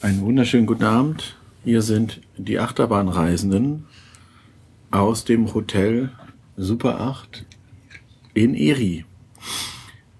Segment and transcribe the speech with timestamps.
[0.00, 1.36] Einen wunderschönen guten Abend.
[1.64, 3.86] Hier sind die Achterbahnreisenden
[4.90, 6.10] aus dem Hotel
[6.56, 7.44] Super 8
[8.34, 9.04] in Eri.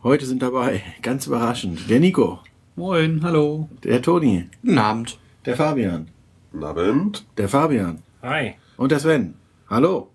[0.03, 2.41] Heute sind dabei, ganz überraschend, der Nico,
[2.75, 3.69] Moin, hallo.
[3.85, 5.19] der Toni, Guten Abend.
[5.45, 6.09] der Fabian,
[6.53, 7.25] Guten Abend.
[7.37, 8.55] der Fabian Hi.
[8.77, 9.35] und der Sven.
[9.69, 10.11] Hallo.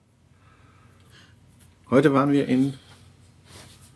[1.89, 2.73] Heute waren wir in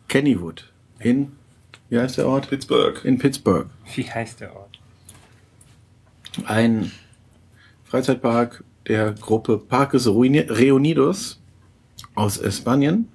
[0.09, 0.71] Kennywood.
[0.99, 1.31] In,
[1.89, 2.49] wie heißt der Ort?
[2.49, 3.03] Pittsburgh.
[3.05, 3.67] In Pittsburgh.
[3.95, 4.74] Wie heißt der Ort?
[6.45, 6.91] Ein
[7.85, 11.41] Freizeitpark der Gruppe Parques Reuni- Reunidos
[12.13, 13.07] aus Spanien,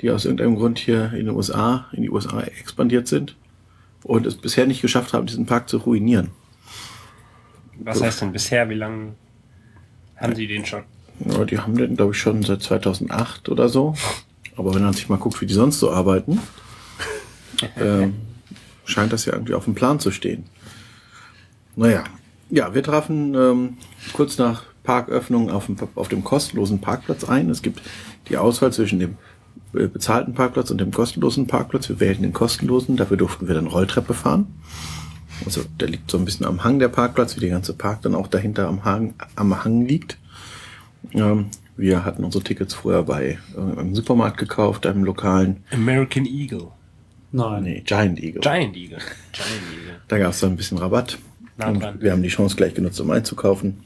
[0.00, 3.36] die aus irgendeinem Grund hier in den USA, in die USA expandiert sind
[4.02, 6.30] und es bisher nicht geschafft haben, diesen Park zu ruinieren.
[7.80, 8.68] Was heißt denn bisher?
[8.68, 9.14] Wie lange
[10.16, 10.84] haben Sie den schon?
[11.26, 13.94] Ja, die haben den, glaube ich, schon seit 2008 oder so.
[14.56, 16.40] Aber wenn man sich mal guckt, wie die sonst so arbeiten,
[17.76, 18.14] ähm,
[18.84, 20.44] scheint das ja irgendwie auf dem Plan zu stehen.
[21.76, 22.04] Naja,
[22.50, 23.76] ja, wir trafen ähm,
[24.12, 27.50] kurz nach Parköffnung auf dem, auf dem kostenlosen Parkplatz ein.
[27.50, 27.82] Es gibt
[28.28, 29.16] die Auswahl zwischen dem
[29.74, 31.88] äh, bezahlten Parkplatz und dem kostenlosen Parkplatz.
[31.88, 34.46] Wir wählten den kostenlosen, dafür durften wir dann Rolltreppe fahren.
[35.44, 38.14] Also der liegt so ein bisschen am Hang der Parkplatz, wie der ganze Park dann
[38.14, 40.18] auch dahinter am Hang, am Hang liegt.
[41.12, 46.68] Ähm, wir hatten unsere Tickets vorher bei äh, einem Supermarkt gekauft, einem lokalen, American Eagle.
[47.32, 47.64] Nein.
[47.64, 48.40] nee, Giant Eagle.
[48.40, 48.98] Giant Eagle.
[49.32, 50.00] Giant Eagle.
[50.06, 51.18] Da gab es dann ein bisschen Rabatt.
[51.56, 53.78] Nah und wir haben die Chance gleich genutzt, um einzukaufen.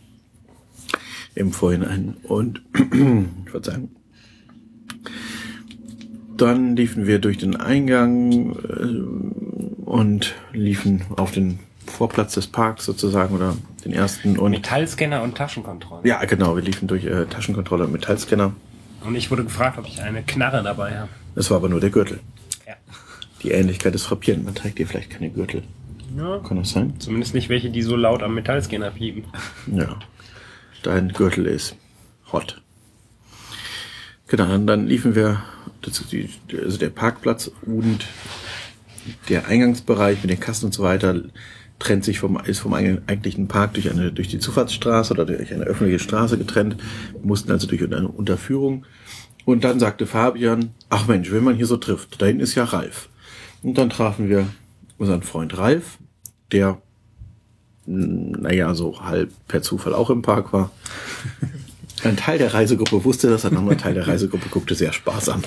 [1.34, 2.16] Im Vorhinein.
[2.22, 3.90] Und ich würde sagen,
[6.36, 13.34] dann liefen wir durch den Eingang äh, und liefen auf den Vorplatz des Parks sozusagen
[13.34, 16.06] oder den ersten und Metallscanner und Taschenkontrolle.
[16.06, 18.52] ja genau, wir liefen durch äh, Taschenkontrolle und Metallscanner.
[19.04, 21.08] Und ich wurde gefragt, ob ich eine Knarre dabei habe.
[21.34, 22.20] Das war aber nur der Gürtel.
[22.66, 22.74] Ja.
[23.42, 24.44] Die Ähnlichkeit ist frappierend.
[24.44, 25.62] Man trägt hier vielleicht keine Gürtel.
[26.16, 26.38] Ja.
[26.38, 26.94] Kann das sein?
[26.98, 29.24] Zumindest nicht welche, die so laut am Metallscanner piepen.
[29.74, 29.98] Ja.
[30.82, 31.76] Dein Gürtel ist
[32.32, 32.60] hot.
[34.28, 35.42] Genau, dann, dann liefen wir,
[36.12, 36.28] die,
[36.62, 38.06] also der Parkplatz und
[39.28, 41.22] der Eingangsbereich mit den Kassen und so weiter
[41.78, 45.64] trennt sich vom, ist vom eigentlichen Park durch eine, durch die Zufahrtsstraße oder durch eine
[45.64, 46.76] öffentliche Straße getrennt.
[47.12, 48.84] Wir mussten also durch eine Unterführung.
[49.44, 52.64] Und dann sagte Fabian, ach Mensch, wenn man hier so trifft, da hinten ist ja
[52.64, 53.08] Ralf.
[53.62, 54.46] Und dann trafen wir
[54.98, 55.98] unseren Freund Ralf,
[56.52, 56.78] der
[57.86, 60.70] naja, so halb per Zufall auch im Park war.
[62.04, 65.42] Ein Teil der Reisegruppe wusste das, ein anderer Teil der Reisegruppe guckte sehr sparsam.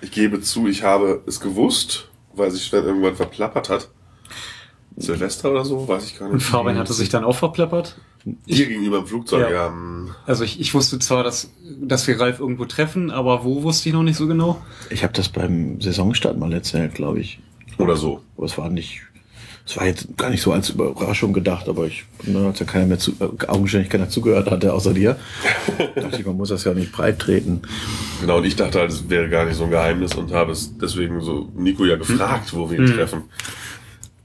[0.00, 3.90] Ich gebe zu, ich habe es gewusst, weil sich Sven irgendwann verplappert hat.
[4.96, 6.34] Silvester oder so, weiß ich gar nicht.
[6.34, 7.98] Und Fabian hatte sich dann auch verplappert.
[8.24, 9.50] Dir gegenüber im Flugzeug, Ja.
[9.50, 9.66] ja.
[9.68, 11.50] ähm, Also ich, ich wusste zwar, dass,
[11.80, 14.62] dass wir Ralf irgendwo treffen, aber wo wusste ich noch nicht so genau.
[14.90, 17.40] Ich habe das beim Saisonstart mal erzählt, glaube ich.
[17.78, 18.22] Oder so.
[18.36, 19.00] Aber es war nicht,
[19.66, 22.86] es war jetzt gar nicht so als Überraschung gedacht, aber ich, ne, als ja keiner
[22.86, 25.16] mehr zu, äh, augenscheinlich keiner zugehört hatte, außer dir,
[25.94, 27.62] dachte ich, man muss das ja nicht breit treten.
[28.20, 30.76] Genau, und ich dachte halt, es wäre gar nicht so ein Geheimnis und habe es
[30.78, 33.24] deswegen so Nico ja gefragt, wo wir ihn treffen.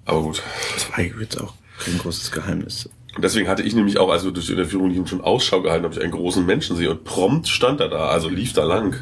[0.06, 0.42] Aber gut.
[0.74, 2.90] Das war jetzt auch kein großes Geheimnis.
[3.16, 5.92] Und deswegen hatte ich nämlich auch, also durch die Interviewung die schon Ausschau gehalten, ob
[5.92, 8.96] ich einen großen Menschen sehe und prompt stand er da, also lief da lang.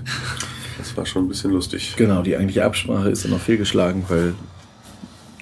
[0.82, 1.94] Das war schon ein bisschen lustig.
[1.96, 4.34] Genau, die eigentliche Absprache ist dann noch fehlgeschlagen, weil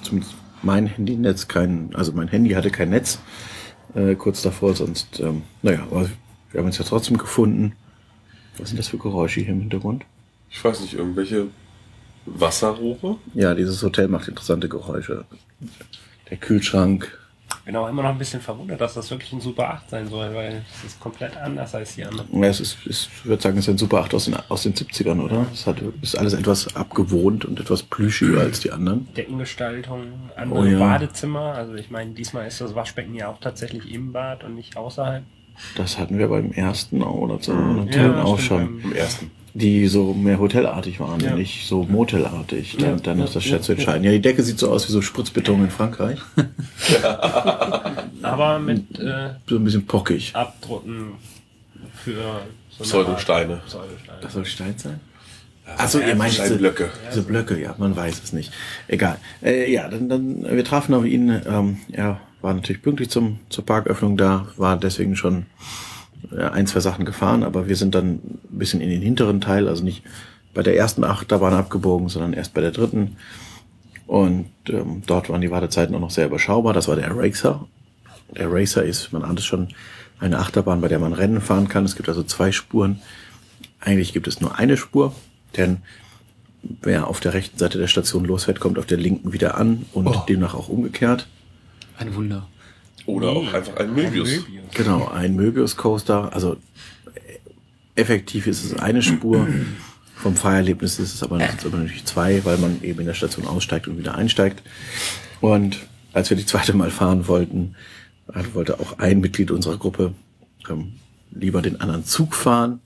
[0.03, 3.19] zumindest mein Handynetz kein, also mein Handy hatte kein Netz
[3.95, 6.09] äh, kurz davor, sonst, ähm, naja, aber
[6.51, 7.73] wir haben uns ja trotzdem gefunden.
[8.57, 10.03] Was sind das für Geräusche hier im Hintergrund?
[10.49, 11.47] Ich weiß nicht, irgendwelche
[12.25, 13.15] Wasserrohre?
[13.33, 15.23] Ja, dieses Hotel macht interessante Geräusche.
[16.29, 17.17] Der Kühlschrank.
[17.65, 20.33] Bin auch immer noch ein bisschen verwundert, dass das wirklich ein Super 8 sein soll,
[20.33, 22.27] weil es ist komplett anders als die anderen.
[22.41, 24.73] Ja, es ist, ich würde sagen, es ist ein Super 8 aus den, aus den
[24.73, 25.45] 70ern, oder?
[25.53, 29.07] Es hat, ist alles etwas abgewohnt und etwas plüschiger als die anderen.
[29.13, 30.79] Deckengestaltung, andere Oh ja.
[30.79, 31.53] Badezimmer.
[31.53, 35.23] Also ich meine, diesmal ist das Waschbecken ja auch tatsächlich im Bad und nicht außerhalb.
[35.75, 38.81] Das hatten wir beim ersten auch oder Hotellen Ja, auch schon.
[38.81, 39.29] Im ersten.
[39.59, 41.35] Die so mehr hotelartig waren, Ja.
[41.35, 42.77] nicht so motelartig.
[42.79, 44.03] Dann, Ja, dann ja, ist das ja, schwer zu entscheiden.
[44.03, 46.19] Ja, die Decke sieht so aus wie so Spritzbeton in Frankreich.
[48.21, 50.35] Aber mit äh, So ein bisschen pockig.
[50.35, 51.13] Abdrucken
[52.03, 52.13] für
[52.69, 53.61] so eine Pseudosteine.
[53.67, 54.19] Pseudosteine.
[54.21, 54.99] Das soll Stein sein?
[55.77, 56.89] Achso, ihr Ja, meint diese Steinblöcke.
[57.09, 58.51] Diese Blöcke, ja, man weiß es nicht.
[58.87, 59.17] Egal.
[59.43, 61.29] Äh, ja, dann, dann, wir trafen auf ihn.
[61.45, 65.45] Ähm, er war natürlich pünktlich zum, zur Parköffnung da, war deswegen schon
[66.31, 69.83] ein, zwei Sachen gefahren, aber wir sind dann ein bisschen in den hinteren Teil, also
[69.83, 70.03] nicht
[70.53, 73.17] bei der ersten Achterbahn abgebogen, sondern erst bei der dritten.
[74.07, 76.73] Und ähm, dort waren die Wartezeiten auch noch sehr überschaubar.
[76.73, 77.67] Das war der Racer.
[78.35, 79.69] Der Racer ist, man ahnt es schon,
[80.19, 81.85] eine Achterbahn, bei der man Rennen fahren kann.
[81.85, 82.99] Es gibt also zwei Spuren.
[83.79, 85.13] Eigentlich gibt es nur eine Spur,
[85.55, 85.77] denn
[86.81, 90.07] wer auf der rechten Seite der Station losfährt, kommt auf der linken wieder an und
[90.07, 90.23] Oh.
[90.27, 91.27] demnach auch umgekehrt.
[91.97, 92.47] Ein Wunder.
[93.09, 94.29] Oder Nee, auch einfach ein Möbius.
[94.29, 94.63] Möbius.
[94.73, 96.33] Genau, ein Möbius Coaster.
[96.33, 96.57] Also
[97.95, 99.47] effektiv ist es eine Spur.
[100.15, 103.13] Vom Fahrerlebnis ist es aber, sind es aber natürlich zwei, weil man eben in der
[103.13, 104.61] Station aussteigt und wieder einsteigt.
[105.41, 105.79] Und
[106.13, 107.75] als wir die zweite Mal fahren wollten,
[108.53, 110.13] wollte auch ein Mitglied unserer Gruppe
[110.69, 110.93] ähm,
[111.31, 112.79] lieber den anderen Zug fahren,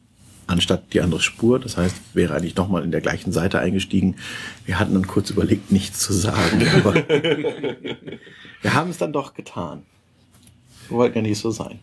[0.47, 1.59] anstatt die andere Spur.
[1.59, 4.15] Das heißt, wäre eigentlich nochmal in der gleichen Seite eingestiegen.
[4.65, 6.65] Wir hatten dann kurz überlegt, nichts zu sagen.
[6.75, 6.93] Aber
[8.61, 9.83] wir haben es dann doch getan.
[10.89, 11.79] Wir wollten ja nicht so sein.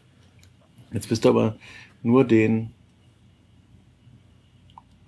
[0.93, 1.57] Jetzt bist du aber
[2.03, 2.71] nur den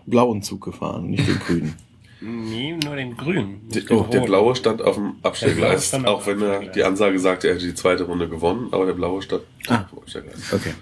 [0.06, 1.74] blauen Zug gefahren, nicht den grünen.
[2.20, 3.68] Nee, nur den grünen.
[3.68, 7.48] Den oh, der blaue stand auf dem Abstellgleis, auf auch wenn er die Ansage sagte,
[7.48, 9.82] er hätte die zweite Runde gewonnen, aber der blaue stand Ah.
[9.82, 10.52] auf dem Abstellgleis.
[10.52, 10.74] Okay.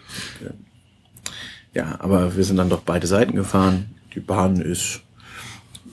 [1.72, 3.94] Ja, aber wir sind dann doch beide Seiten gefahren.
[4.14, 5.00] Die Bahn ist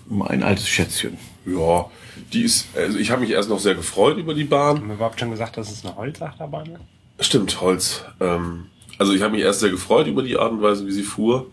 [0.10, 1.18] ein altes Schätzchen.
[1.46, 1.86] Ja,
[2.34, 4.78] die ist, also ich habe mich erst noch sehr gefreut über die Bahn.
[4.80, 6.82] Haben wir überhaupt schon gesagt, dass es eine Holzachterbahn ist?
[7.20, 8.04] Stimmt, Holz.
[8.20, 8.68] Ähm,
[8.98, 11.48] also ich habe mich erst sehr gefreut über die Art und Weise, wie sie fuhr,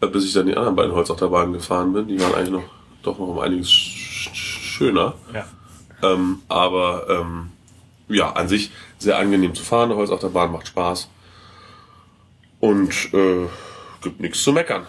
[0.00, 2.08] äh, bis ich dann die anderen beiden Holzachterbahnen gefahren bin.
[2.08, 2.64] Die waren eigentlich noch
[3.02, 5.14] doch noch um einiges sch- sch- schöner.
[5.32, 5.46] Ja.
[6.02, 7.50] Ähm, aber ähm,
[8.08, 9.90] ja, an sich sehr angenehm zu fahren.
[9.90, 11.08] Eine Holzachterbahn macht Spaß.
[12.60, 13.46] Und äh,
[14.02, 14.86] gibt nichts zu meckern.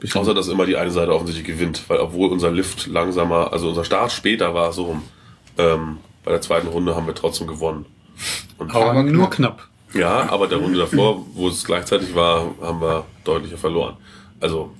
[0.00, 3.68] Bisschen, Außer dass immer die eine Seite offensichtlich gewinnt, weil obwohl unser Lift langsamer, also
[3.68, 5.02] unser Start später war so rum.
[5.58, 7.86] Ähm, bei der zweiten Runde haben wir trotzdem gewonnen.
[8.58, 9.68] Und Aber nur knapp.
[9.92, 13.96] Ja, aber der Runde davor, wo es gleichzeitig war, haben wir deutlicher verloren.
[14.40, 14.72] Also,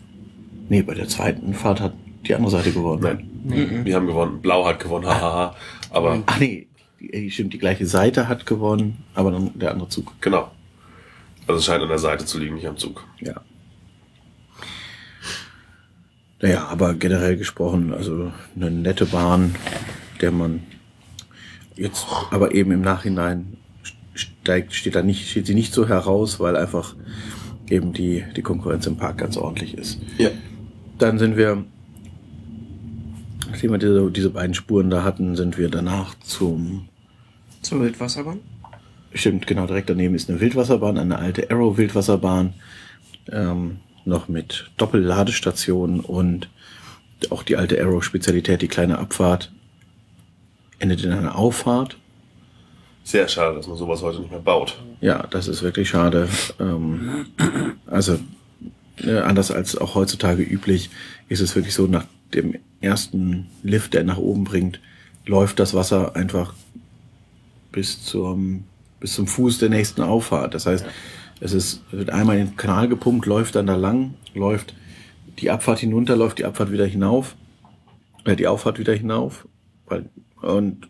[0.68, 1.92] nee, bei der zweiten Fahrt hat
[2.26, 3.02] die andere Seite gewonnen.
[3.44, 4.40] nein, wir haben gewonnen.
[4.40, 5.54] Blau hat gewonnen, hahaha.
[5.90, 6.66] Aber Ach nee,
[6.98, 10.12] die, stimmt, die gleiche Seite hat gewonnen, aber dann der andere Zug.
[10.20, 10.50] genau.
[11.46, 13.04] Also es scheint an der Seite zu liegen, nicht am Zug.
[13.20, 13.34] Ja.
[16.40, 19.54] Naja, aber generell gesprochen, also eine nette Bahn,
[20.20, 20.62] der man
[21.76, 23.56] jetzt aber eben im Nachhinein
[24.14, 26.94] steigt, steht da nicht, steht sie nicht so heraus, weil einfach
[27.68, 29.98] eben die, die Konkurrenz im Park ganz ordentlich ist.
[30.18, 30.30] Ja.
[30.98, 31.64] Dann sind wir,
[33.50, 36.88] nachdem wir diese, diese beiden Spuren da hatten, sind wir danach zum
[37.62, 38.40] Zur Wildwasserbahn?
[39.12, 42.54] Stimmt, genau, direkt daneben ist eine Wildwasserbahn, eine alte Arrow-Wildwasserbahn,
[43.30, 46.48] ähm, noch mit Doppelladestation und
[47.30, 49.52] auch die alte Arrow-Spezialität, die kleine Abfahrt,
[50.78, 51.96] endet in einer Auffahrt.
[53.02, 54.78] Sehr schade, dass man sowas heute nicht mehr baut.
[55.00, 56.28] Ja, das ist wirklich schade.
[56.58, 57.26] Ähm,
[57.86, 58.18] also
[58.96, 60.90] äh, anders als auch heutzutage üblich,
[61.28, 64.80] ist es wirklich so, nach dem ersten Lift, der nach oben bringt,
[65.26, 66.54] läuft das Wasser einfach
[67.72, 68.64] bis zum,
[69.00, 70.54] bis zum Fuß der nächsten Auffahrt.
[70.54, 70.86] Das heißt,
[71.40, 74.74] es ist, wird einmal in den Kanal gepumpt, läuft dann da lang, läuft
[75.38, 77.36] die Abfahrt hinunter, läuft die Abfahrt wieder hinauf,
[78.24, 79.46] äh, die Auffahrt wieder hinauf
[79.86, 80.06] weil,
[80.44, 80.88] und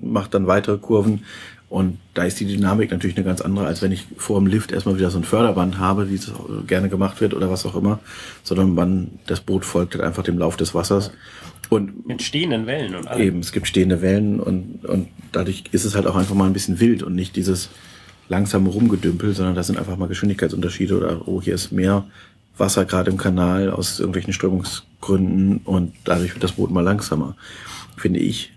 [0.00, 1.22] macht dann weitere Kurven.
[1.68, 4.72] Und da ist die Dynamik natürlich eine ganz andere, als wenn ich vor dem Lift
[4.72, 6.30] erstmal wieder so ein Förderband habe, wie es
[6.66, 8.00] gerne gemacht wird oder was auch immer,
[8.42, 11.12] sondern man, das Boot folgt halt einfach dem Lauf des Wassers.
[11.70, 13.22] Und Mit stehenden Wellen und allem.
[13.22, 16.52] Eben, es gibt stehende Wellen und, und dadurch ist es halt auch einfach mal ein
[16.52, 17.70] bisschen wild und nicht dieses
[18.28, 22.04] langsame Rumgedümpel, sondern das sind einfach mal Geschwindigkeitsunterschiede oder oh, hier ist mehr
[22.58, 27.34] Wasser gerade im Kanal aus irgendwelchen Strömungsgründen und dadurch wird das Boot mal langsamer.
[27.96, 28.52] Finde ich.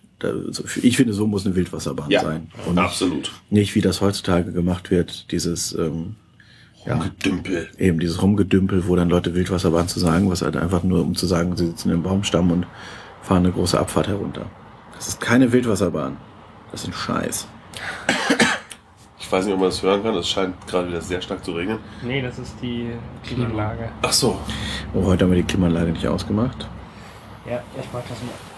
[0.51, 2.49] So- ich finde, so muss eine Wildwasserbahn sein.
[2.65, 3.31] Und absolut.
[3.49, 6.15] nicht wie das heutzutage gemacht wird, dieses ähm,
[6.85, 7.67] ja, Dümpel.
[7.79, 11.25] eben dieses Rumgedümpel, wo dann Leute Wildwasserbahn zu sagen, was halt einfach nur um zu
[11.25, 12.67] sagen, sie sitzen im Baumstamm und
[13.23, 14.45] fahren eine große Abfahrt herunter.
[14.95, 16.17] Das ist keine Wildwasserbahn.
[16.71, 17.47] Das ist ein Scheiß.
[19.19, 20.13] Ich weiß nicht, ob man das hören kann.
[20.15, 21.79] Es scheint gerade wieder sehr stark zu regnen.
[22.03, 22.91] Nee, das ist die
[23.25, 23.89] Klimaanlage.
[24.03, 24.39] Ach so.
[24.93, 26.69] Oh, heute haben wir die Klimaanlage nicht ausgemacht.
[27.49, 28.54] Ja, ich mach das mal.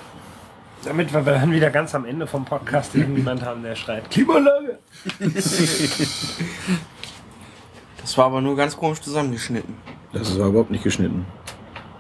[0.86, 4.80] Damit wir dann wieder ganz am Ende vom Podcast irgendjemand haben, der schreit Klimaanlage.
[8.08, 9.76] Das war aber nur ganz komisch zusammengeschnitten.
[10.14, 11.26] Das war überhaupt nicht geschnitten.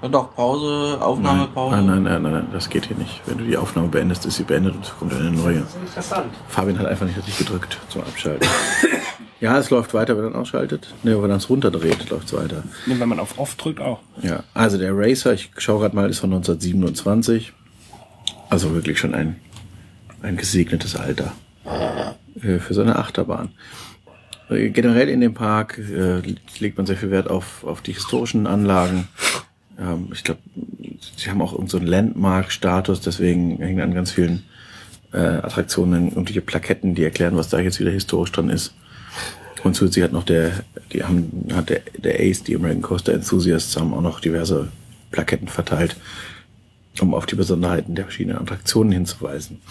[0.02, 1.76] Ja, doch, Pause, Aufnahmepause.
[1.76, 3.22] Nein, nein, nein, nein, nein, das geht hier nicht.
[3.26, 5.60] Wenn du die Aufnahme beendest, ist sie beendet und es kommt eine neue.
[5.60, 6.34] Das ist interessant.
[6.48, 8.48] Fabian hat einfach nicht richtig gedrückt zum Abschalten.
[9.42, 10.94] ja, es läuft weiter, wenn man ausschaltet.
[11.04, 12.64] Ne, wenn man es runterdreht, läuft es weiter.
[12.86, 14.00] Nee, wenn man auf Off drückt auch.
[14.22, 17.54] Ja, also der Racer, ich schaue gerade mal, ist von 1927.
[18.50, 19.38] Also wirklich schon ein,
[20.22, 21.34] ein gesegnetes Alter
[22.42, 23.50] äh, für so eine Achterbahn.
[24.50, 26.22] Äh, Generell in dem Park äh,
[26.60, 29.08] legt man sehr viel Wert auf, auf die historischen Anlagen.
[29.80, 30.42] Ähm, ich glaube,
[31.18, 34.44] sie haben auch irgendeinen so Landmark-Status, deswegen hängen an ganz vielen
[35.14, 38.74] äh, Attraktionen irgendwelche Plaketten, die erklären, was da jetzt wieder historisch dran ist.
[39.64, 40.52] Und zusätzlich hat noch der,
[40.94, 44.70] die haben, hat der, der Ace, die American Coaster Enthusiasts, haben auch noch diverse
[45.12, 45.98] Plaketten verteilt,
[47.02, 49.62] um auf die Besonderheiten der verschiedenen Attraktionen hinzuweisen.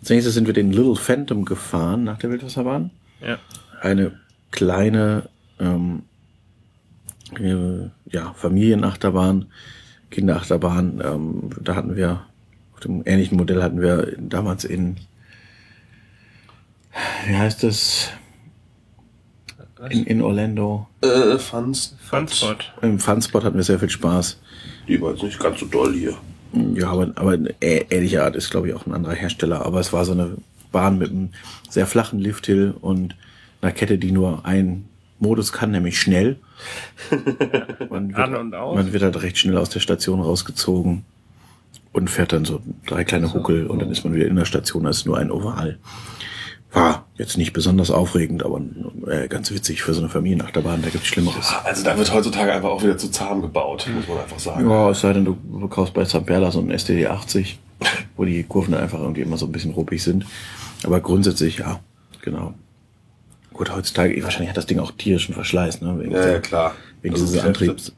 [0.00, 2.90] Als nächstes sind wir den Little Phantom gefahren nach der Wildwasserbahn.
[3.20, 3.38] Ja.
[3.82, 4.12] Eine
[4.50, 6.02] kleine ähm,
[7.38, 9.46] äh, ja, Familienachterbahn,
[10.10, 11.02] Kinderachterbahn.
[11.04, 12.22] Ähm, da hatten wir,
[12.72, 14.96] auf dem ähnlichen Modell hatten wir damals in,
[17.26, 18.08] wie heißt es,
[19.90, 21.96] in, in Orlando, Äh, Fans.
[22.00, 22.72] Funspot.
[22.82, 24.38] im Funspot hatten wir sehr viel Spaß.
[24.88, 26.16] Die war jetzt nicht ganz so doll hier.
[26.52, 29.64] Ja, aber, aber eine ä- ähnliche Art ist, glaube ich, auch ein anderer Hersteller.
[29.64, 30.36] Aber es war so eine
[30.72, 31.30] Bahn mit einem
[31.68, 33.14] sehr flachen Lifthill und
[33.62, 34.88] einer Kette, die nur einen
[35.18, 36.36] Modus kann, nämlich schnell.
[37.90, 38.74] Man wird, An und aus.
[38.76, 41.04] Man wird halt recht schnell aus der Station rausgezogen
[41.92, 44.84] und fährt dann so drei kleine Huckel und dann ist man wieder in der Station,
[44.84, 45.78] das ist nur ein Oval.
[46.72, 48.60] War jetzt nicht besonders aufregend, aber
[49.06, 51.52] äh, ganz witzig für so eine Familienachterbahn, da gibt's Schlimmeres.
[51.64, 54.68] Also da wird heutzutage einfach auch wieder zu zahm gebaut, muss man einfach sagen.
[54.70, 55.36] Ja, es sei denn, du
[55.68, 56.24] kaufst bei St.
[56.24, 57.58] Perla so einen STD 80,
[58.16, 60.24] wo die Kurven einfach irgendwie immer so ein bisschen ruppig sind.
[60.82, 61.80] Aber grundsätzlich, ja,
[62.22, 62.54] genau.
[63.52, 65.98] Gut, heutzutage, wahrscheinlich hat das Ding auch tierischen Verschleiß, ne?
[66.00, 66.74] Wegen, Ja, dieser- ja, klar.
[67.02, 67.44] wegen Also dieses.
[67.44, 67.92] Antriebs.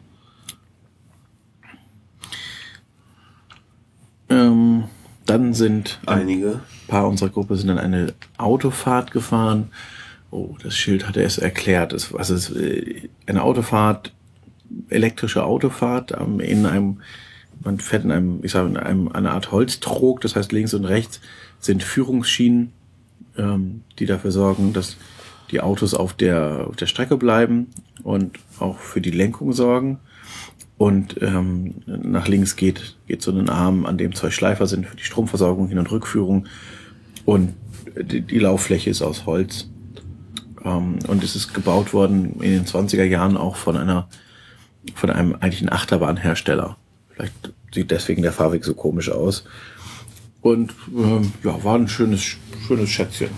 [4.29, 4.85] Ähm,
[5.27, 6.61] dann sind ein Einige.
[6.89, 9.71] paar unserer Gruppe sind dann eine Autofahrt gefahren.
[10.31, 11.93] Oh, das Schild hatte es erklärt.
[11.93, 14.13] Es, was ist äh, eine Autofahrt,
[14.89, 17.03] elektrische Autofahrt ähm, in einem,
[17.63, 20.21] man fährt in einem, ich sage, in einem, einer Art Holztrog.
[20.23, 21.21] Das heißt, links und rechts
[21.61, 22.73] sind Führungsschienen,
[23.37, 24.97] ähm, die dafür sorgen, dass
[25.51, 27.69] die Autos auf der, auf der Strecke bleiben
[28.03, 30.01] und auch für die Lenkung sorgen.
[30.83, 34.97] Und ähm, nach links geht, geht so ein Arm, an dem zwei Schleifer sind für
[34.97, 36.49] die Stromversorgung, Hin- und Rückführung.
[37.25, 37.55] Und
[37.95, 39.71] die, die Lauffläche ist aus Holz.
[40.65, 44.09] Ähm, und es ist gebaut worden in den 20er Jahren auch von einer,
[44.97, 46.77] von einem eigentlichen Achterbahnhersteller.
[47.11, 49.45] Vielleicht sieht deswegen der Fahrweg so komisch aus.
[50.41, 53.31] Und ähm, ja, war ein schönes, schönes Schätzchen.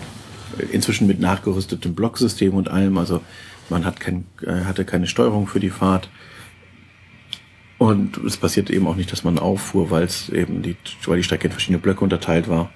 [0.73, 2.97] Inzwischen mit nachgerüstetem Blocksystem und allem.
[2.97, 3.21] Also
[3.69, 6.09] man hat kein, äh, hatte keine Steuerung für die Fahrt.
[7.79, 10.77] Und es passiert eben auch nicht, dass man auffuhr, weil es eben die,
[11.07, 12.73] weil die Strecke in verschiedene Blöcke unterteilt war.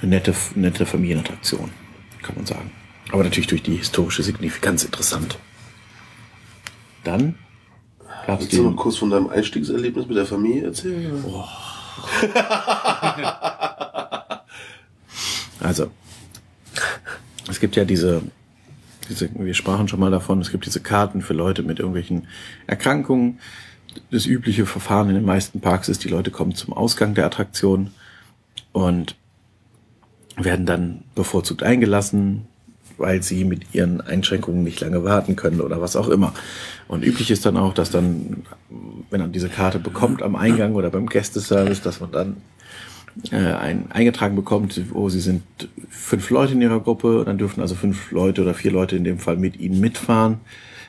[0.00, 1.70] Eine nette, nette Familienattraktion,
[2.22, 2.70] kann man sagen.
[3.12, 5.38] Aber natürlich durch die historische Signifikanz interessant.
[7.04, 7.36] Dann
[8.26, 11.22] gab es Willst du noch kurz von deinem Einstiegserlebnis mit der Familie erzählen?
[15.60, 15.90] also
[17.48, 18.22] es gibt ja diese,
[19.12, 22.26] diese, wir sprachen schon mal davon, es gibt diese Karten für Leute mit irgendwelchen
[22.66, 23.38] Erkrankungen.
[24.10, 27.90] Das übliche Verfahren in den meisten Parks ist, die Leute kommen zum Ausgang der Attraktion
[28.72, 29.16] und
[30.36, 32.46] werden dann bevorzugt eingelassen,
[32.96, 36.32] weil sie mit ihren Einschränkungen nicht lange warten können oder was auch immer.
[36.88, 38.44] Und üblich ist dann auch, dass dann,
[39.10, 42.36] wenn man diese Karte bekommt am Eingang oder beim Gästeservice, dass man dann
[43.30, 45.42] äh, ein, eingetragen bekommt, wo sie sind
[45.88, 49.18] fünf Leute in ihrer Gruppe, dann dürfen also fünf Leute oder vier Leute in dem
[49.18, 50.40] Fall mit ihnen mitfahren,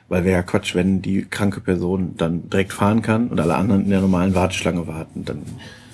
[0.09, 3.83] weil wäre ja Quatsch, wenn die kranke Person dann direkt fahren kann und alle anderen
[3.83, 5.41] in der normalen Warteschlange warten, dann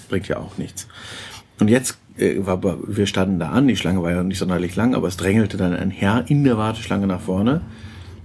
[0.07, 0.88] bringt ja auch nichts.
[1.59, 4.95] Und jetzt äh, war, wir standen da an, die Schlange war ja nicht sonderlich lang,
[4.95, 7.62] aber es drängelte dann ein Herr in der Warteschlange nach vorne,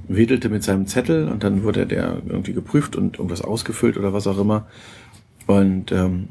[0.08, 4.26] wedelte mit seinem Zettel und dann wurde der irgendwie geprüft und irgendwas ausgefüllt oder was
[4.26, 4.66] auch immer.
[5.46, 6.28] Und ähm,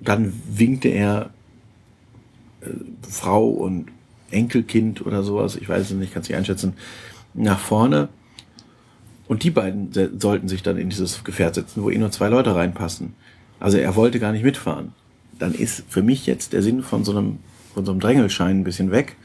[0.00, 1.30] dann winkte er
[2.60, 2.70] äh,
[3.08, 3.86] Frau und
[4.30, 6.74] Enkelkind oder sowas, ich weiß es nicht, kann es nicht einschätzen,
[7.34, 8.08] nach vorne.
[9.26, 12.54] Und die beiden sollten sich dann in dieses Gefährt setzen, wo eh nur zwei Leute
[12.54, 13.14] reinpassen.
[13.60, 14.92] Also er wollte gar nicht mitfahren.
[15.38, 17.38] Dann ist für mich jetzt der Sinn von so einem,
[17.74, 19.16] von so einem Drängelschein ein bisschen weg,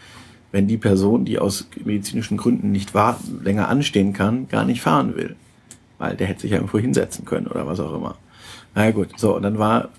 [0.51, 5.15] wenn die Person, die aus medizinischen Gründen nicht warten, länger anstehen kann, gar nicht fahren
[5.15, 5.35] will.
[5.97, 8.17] Weil der hätte sich ja irgendwo hinsetzen können oder was auch immer.
[8.75, 9.89] Na ja, gut, so, und dann war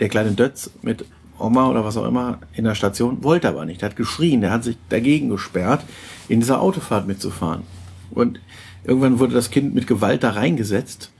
[0.00, 1.04] der kleine Dötz mit
[1.38, 3.82] Oma oder was auch immer in der Station, wollte aber nicht.
[3.82, 5.84] Der hat geschrien, der hat sich dagegen gesperrt,
[6.28, 7.62] in dieser Autofahrt mitzufahren.
[8.10, 8.40] Und
[8.84, 11.10] irgendwann wurde das Kind mit Gewalt da reingesetzt.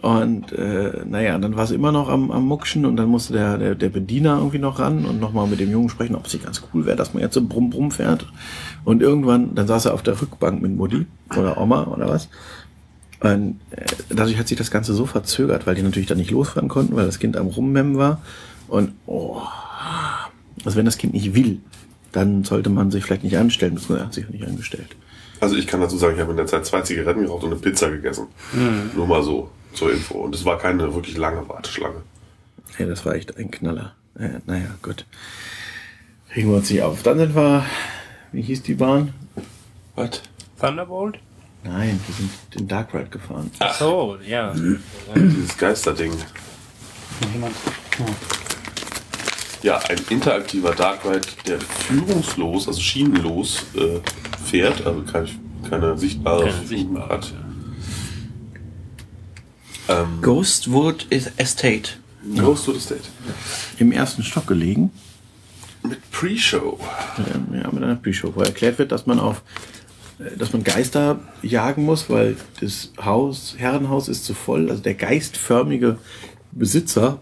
[0.00, 3.58] Und äh, naja, dann war es immer noch am, am Muckschen und dann musste der,
[3.58, 6.44] der, der Bediener irgendwie noch ran und nochmal mit dem Jungen sprechen, ob es nicht
[6.44, 8.26] ganz cool wäre, dass man jetzt so brumm brumm fährt.
[8.84, 12.30] Und irgendwann, dann saß er auf der Rückbank mit Mutti oder Oma oder was.
[13.20, 16.68] Und äh, dadurch hat sich das Ganze so verzögert, weil die natürlich dann nicht losfahren
[16.68, 18.22] konnten, weil das Kind am Rummemmen war.
[18.68, 19.42] Und oh,
[20.64, 21.60] also wenn das Kind nicht will,
[22.12, 23.74] dann sollte man sich vielleicht nicht anstellen.
[23.74, 24.96] Das er hat sich nicht angestellt.
[25.40, 27.60] Also ich kann dazu sagen, ich habe in der Zeit zwei Zigaretten geraucht und eine
[27.60, 28.26] Pizza gegessen.
[28.94, 30.18] Nur mal so zur Info.
[30.18, 32.02] Und es war keine wirklich lange Warteschlange.
[32.78, 33.94] Ja, das war echt ein Knaller.
[34.18, 35.06] Äh, naja, gut.
[36.34, 37.02] Regen wir uns nicht auf.
[37.02, 37.64] Dann sind wir,
[38.32, 39.14] wie hieß die Bahn?
[39.94, 40.22] Was?
[40.60, 41.18] Thunderbolt?
[41.62, 43.50] Nein, wir sind den Dark Ride gefahren.
[43.58, 44.54] Ach so, ja.
[45.14, 46.12] Dieses Geisterding.
[47.32, 47.54] Jemand?
[49.62, 54.00] Ja, ein interaktiver Dark Ride, der führungslos, also schienenlos äh,
[54.42, 55.28] fährt, also keine,
[55.68, 57.32] keine sichtbare Keine Führung hat.
[59.88, 61.90] Ähm, Ghostwood Estate.
[62.36, 63.02] Ghost to the State.
[63.78, 64.90] Im ersten Stock gelegen.
[65.82, 66.78] Mit Pre-Show.
[67.34, 69.42] ähm, ja, mit einer Pre-Show, wo erklärt wird, dass man auf,
[70.38, 74.70] dass man Geister jagen muss, weil das Haus, Herrenhaus ist zu voll.
[74.70, 75.98] Also der geistförmige
[76.52, 77.20] Besitzer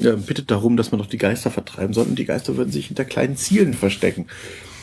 [0.00, 2.06] äh, bittet darum, dass man doch die Geister vertreiben soll.
[2.06, 4.26] Und die Geister würden sich hinter kleinen Zielen verstecken.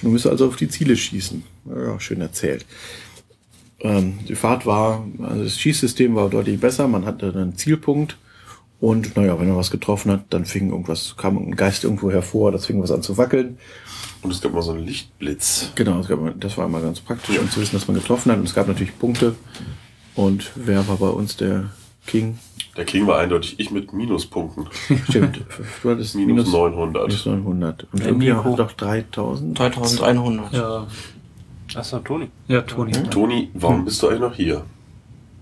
[0.02, 1.44] Man müsse also auf die Ziele schießen.
[1.66, 2.66] Ja, schön erzählt.
[3.80, 6.88] Ähm, die Fahrt war, also das Schießsystem war deutlich besser.
[6.88, 8.18] Man hatte einen Zielpunkt.
[8.84, 12.52] Und naja, wenn er was getroffen hat, dann fing irgendwas, kam ein Geist irgendwo hervor,
[12.52, 13.58] das fing was an zu wackeln.
[14.22, 15.72] Und es gab mal so einen Lichtblitz.
[15.76, 18.40] Genau, das, gab, das war immer ganz praktisch, um zu wissen, dass man getroffen hat.
[18.40, 19.36] Und es gab natürlich Punkte.
[20.16, 21.70] Und wer war bei uns der
[22.06, 22.38] King?
[22.76, 24.68] Der King war eindeutig ich mit Minuspunkten.
[25.10, 25.40] Stimmt,
[25.82, 27.08] du hattest Minus 900.
[27.08, 27.88] Minus 900.
[27.90, 28.44] Und Der irgendwie Nico.
[28.52, 29.60] hat doch 3000.
[29.60, 30.52] 3100.
[30.52, 30.88] Ja,
[31.74, 32.28] Achso, Toni.
[32.50, 32.92] ja, Toni.
[33.10, 34.66] Toni, warum bist du eigentlich noch hier?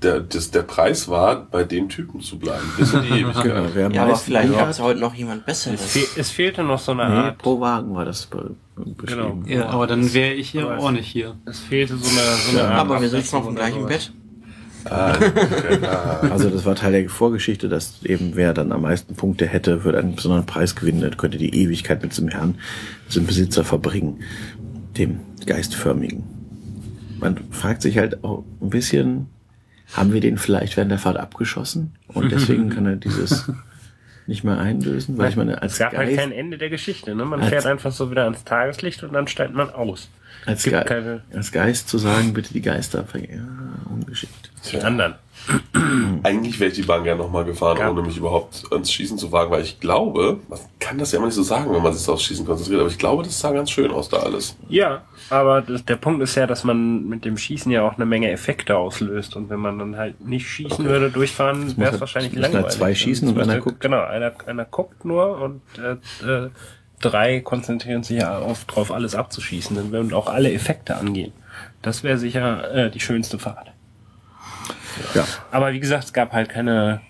[0.03, 3.73] Der, das, der Preis war, bei dem Typen zu bleiben, bis in die Ewigkeit.
[3.73, 5.85] Genau, Ja, aber vielleicht ja, gab es heute noch jemand Es, Besseres.
[5.85, 7.37] fe es fehlte noch so eine Nee, Art.
[7.37, 8.27] pro Wagen war das
[8.75, 9.45] beschrieben.
[9.47, 11.35] Ja, aber dann wäre ich hier auch nicht hier.
[11.45, 12.79] Es fehlte so eine, so eine Ja, Art.
[12.79, 14.11] Aber wir sitzen auf dem gleichen Bett.
[14.85, 16.27] Ah, okay, ah.
[16.31, 19.99] Also das war Teil der Vorgeschichte, dass eben wer dann am meisten Punkte hätte, würde
[19.99, 21.03] einen besonderen Preis gewinnen.
[21.03, 22.55] Er könnte die Ewigkeit mit diesem Herrn,
[23.07, 24.21] diesem Besitzer verbringen.
[24.97, 26.23] Dem Geistförmigen.
[27.19, 29.27] Man fragt sich halt auch ein bisschen,
[29.93, 31.93] haben wir den vielleicht während der Fahrt abgeschossen?
[32.07, 33.51] Und deswegen kann er dieses
[34.27, 35.17] nicht mehr einlösen?
[35.17, 37.13] Weil ich meine, als Es gab halt Geist, kein Ende der Geschichte.
[37.15, 37.25] Ne?
[37.25, 40.09] Man Als- fährt einfach so wieder ans Tageslicht und dann steigt man aus.
[40.45, 40.73] als, Ge
[41.33, 43.05] als Geist zu sagen, bitte die Geister.
[43.15, 43.39] Ja,
[43.89, 44.51] ungeschickt.
[44.71, 45.15] Die anderen.
[46.23, 47.89] Eigentlich wäre ich die Bahn gerne nochmal gefahren, Ja.
[47.89, 51.25] ohne mich überhaupt ans Schießen zu wagen, weil ich glaube, man kann das ja immer
[51.27, 53.71] nicht so sagen, wenn man sich aufs Schießen konzentriert, aber ich glaube, das sah ganz
[53.71, 54.55] schön aus da alles.
[54.69, 58.05] Ja, aber das, der Punkt ist ja, dass man mit dem Schießen ja auch eine
[58.05, 59.35] Menge Effekte auslöst.
[59.35, 60.83] Und wenn man dann halt nicht schießen Okay.
[60.85, 62.77] würde, durchfahren, wäre halt- es wahrscheinlich es müssen halt langweilig.
[62.77, 63.79] zwei schießen und Es einer guckt.
[63.81, 66.49] Genau, einer, einer guckt nur und äh, äh,
[66.99, 69.75] drei konzentrieren sich ja auf, drauf, alles abzuschießen.
[69.75, 71.33] Dann würden auch alle Effekte angehen.
[71.81, 73.71] Das wäre sicher äh, die schönste Fahrt.
[75.13, 75.25] Ja.
[75.51, 77.01] Aber wie gesagt, es gab halt keine.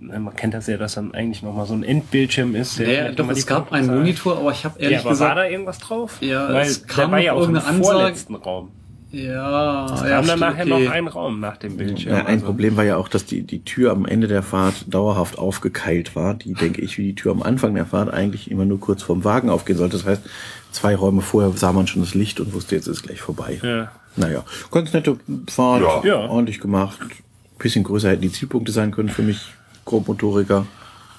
[0.00, 2.78] Man kennt das ja, dass dann eigentlich nochmal so ein Endbildschirm ist.
[2.78, 3.98] der Ja, doch, es gab Punkte einen.
[3.98, 5.36] Monitor, aber ich habe Ja, ehrlich aber war gesagt.
[5.36, 6.16] da irgendwas drauf?
[6.20, 8.70] Ja, Weil es der kam war ja auch im vorletzten Raum.
[9.12, 10.84] Ja, Es ja, kam dann stimmt, nachher okay.
[10.86, 12.12] noch ein Raum nach dem Bildschirm.
[12.14, 14.86] Ja, ein Also- Problem war ja auch, dass die, die Tür am Ende der Fahrt
[14.92, 18.64] dauerhaft aufgekeilt war, die, denke ich, wie die Tür am Anfang der Fahrt eigentlich immer
[18.64, 19.98] nur kurz vorm Wagen aufgehen sollte.
[19.98, 20.22] Das heißt,
[20.70, 23.60] zwei Räume vorher sah man schon das Licht und wusste, jetzt ist es gleich vorbei.
[23.62, 23.92] Ja.
[24.16, 26.04] Naja, ganz nette Fahrt, Ja.
[26.04, 26.28] Ja.
[26.28, 26.98] ordentlich gemacht.
[27.58, 29.52] Bisschen größer hätten die Zielpunkte sein können für mich,
[29.84, 30.66] Grobmotoriker.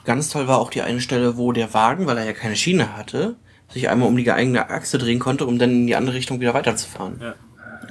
[0.06, 2.98] Ganz toll war auch die eine Stelle, wo der Wagen, weil er ja keine Schiene
[2.98, 3.36] hatte,
[3.72, 6.54] sich einmal um die eigene Achse drehen konnte, um dann in die andere Richtung wieder
[6.54, 7.16] weiterzufahren.
[7.22, 7.36] Ja.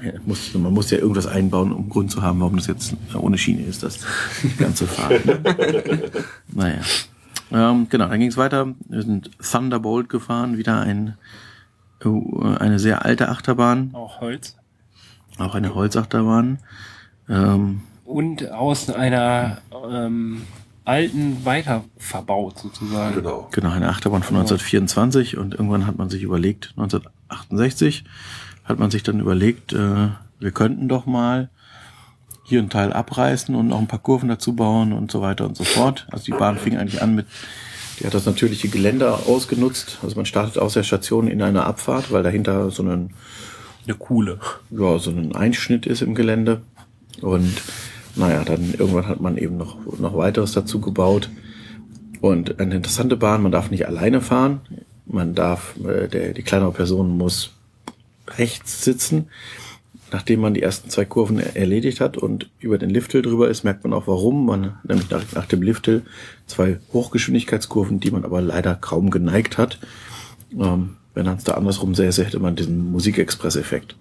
[0.03, 3.39] Ja, muss, man muss ja irgendwas einbauen, um Grund zu haben, warum das jetzt ohne
[3.39, 4.01] Schiene ist, das
[4.59, 5.25] ganze Fahrt.
[5.25, 5.39] Ne?
[6.53, 6.81] naja.
[7.53, 8.75] Ähm, genau, dann ging es weiter.
[8.89, 11.17] Wir sind Thunderbolt gefahren, wieder ein,
[12.05, 14.57] oh, eine sehr alte Achterbahn, Auch Holz.
[15.39, 16.59] Auch eine Holzachterbahn.
[17.29, 19.59] Ähm, Und aus einer
[19.91, 20.43] ähm,
[20.85, 23.15] alten weiter verbaut sozusagen.
[23.15, 23.49] Genau.
[23.51, 28.05] Genau, eine Achterbahn von 1924 und irgendwann hat man sich überlegt, 1968
[28.65, 31.51] hat man sich dann überlegt, äh, wir könnten doch mal
[32.45, 35.57] hier einen Teil abreißen und noch ein paar Kurven dazu bauen und so weiter und
[35.57, 36.07] so fort.
[36.11, 37.27] Also die Bahn fing eigentlich an mit,
[38.01, 40.01] die hat das natürliche Geländer ausgenutzt.
[40.03, 43.15] Also man startet aus der Station in eine Abfahrt, weil dahinter so ein
[43.87, 44.39] Eine coole.
[44.71, 46.63] ja, so ein Einschnitt ist im Gelände.
[47.21, 47.53] Und
[48.17, 51.31] naja, dann irgendwann hat man eben noch, noch weiteres dazu gebaut.
[52.21, 54.61] Und eine interessante Bahn, man darf nicht alleine fahren.
[55.07, 57.53] Man darf, äh, der, die kleinere Person muss
[58.39, 59.29] rechts sitzen.
[60.13, 63.65] Nachdem man die ersten zwei Kurven er- erledigt hat und über den Lifthill drüber ist,
[63.65, 64.47] merkt man auch warum.
[64.47, 66.03] Man nämlich nach, nach dem Lifthill
[66.47, 69.79] zwei Hochgeschwindigkeitskurven, die man aber leider kaum geneigt hat.
[70.57, 73.97] Ähm, wenn man es da andersrum säße, hätte man diesen Musikexpress-Effekt.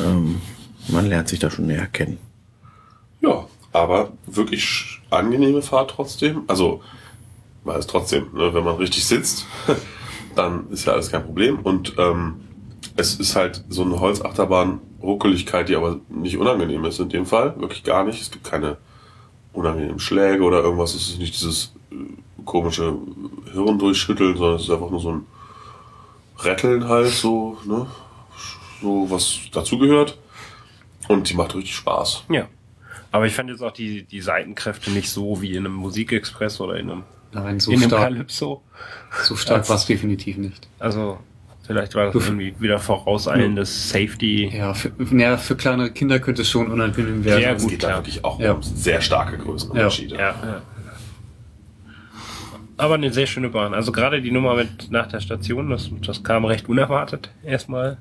[0.00, 0.40] Ähm,
[0.88, 2.18] man lernt sich da schon näher kennen.
[3.20, 6.42] Ja, aber wirklich angenehme Fahrt trotzdem.
[6.46, 6.82] Also,
[7.64, 9.46] war es trotzdem, ne, wenn man richtig sitzt,
[10.34, 11.60] dann ist ja alles kein Problem.
[11.60, 12.40] Und ähm,
[12.96, 17.54] es ist halt so eine Holzachterbahn-Ruckeligkeit, die aber nicht unangenehm ist in dem Fall.
[17.58, 18.20] Wirklich gar nicht.
[18.20, 18.78] Es gibt keine
[19.52, 20.94] unangenehmen Schläge oder irgendwas.
[20.94, 21.94] Es ist nicht dieses äh,
[22.44, 22.96] komische
[23.52, 25.26] Hirn durchschütteln, sondern es ist einfach nur so ein
[26.44, 27.86] Retteln halt, so, ne?
[28.80, 30.18] So was dazugehört.
[31.08, 32.24] Und die macht richtig Spaß.
[32.30, 32.46] Ja.
[33.10, 36.76] Aber ich fand jetzt auch die, die Seitenkräfte nicht so wie in einem Musikexpress oder
[36.76, 37.02] in einem,
[37.32, 38.62] Nein, so in einem stark, Calypso.
[39.22, 40.66] so stark war es definitiv nicht.
[40.78, 41.18] Also,
[41.66, 44.50] vielleicht war das irgendwie wieder vorauseilendes Safety.
[44.56, 47.42] Ja, für, ja, für kleinere Kinder könnte es schon unangenehm werden.
[47.42, 48.52] Ja, Es gut, geht da wirklich auch Ja.
[48.52, 50.14] um sehr starke Größenunterschiede.
[50.16, 50.62] Ja, ja.
[52.82, 53.74] Aber eine sehr schöne Bahn.
[53.74, 57.30] Also gerade die Nummer mit nach der Station, das, das kam recht unerwartet.
[57.44, 57.98] Erstmal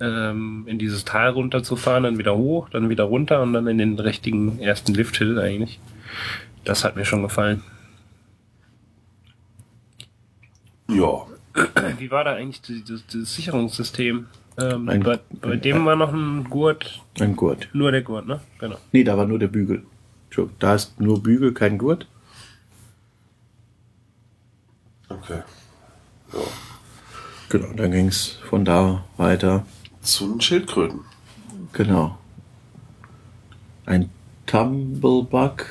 [0.00, 3.98] ähm, in dieses Tal runterzufahren, dann wieder hoch, dann wieder runter und dann in den
[3.98, 5.80] richtigen ersten Lifthill eigentlich.
[6.64, 7.62] Das hat mir schon gefallen.
[10.88, 11.26] ja.
[11.98, 14.26] Wie war da eigentlich das, das Sicherungssystem?
[14.58, 17.68] Ähm, Ein- bei, bei dem war noch ein Gurt, Ein Gurt.
[17.74, 18.40] nur der Gurt, ne?
[18.58, 18.76] Genau.
[18.92, 19.82] Nee, da war nur der Bügel.
[20.58, 22.06] Da ist nur Bügel, kein Gurt.
[25.20, 25.42] Okay.
[26.32, 26.40] Ja.
[27.48, 29.66] Genau, dann ging's von da weiter.
[30.00, 31.00] Zu den Schildkröten.
[31.72, 32.18] Genau.
[33.84, 34.10] Ein
[34.46, 35.66] Tumblebug.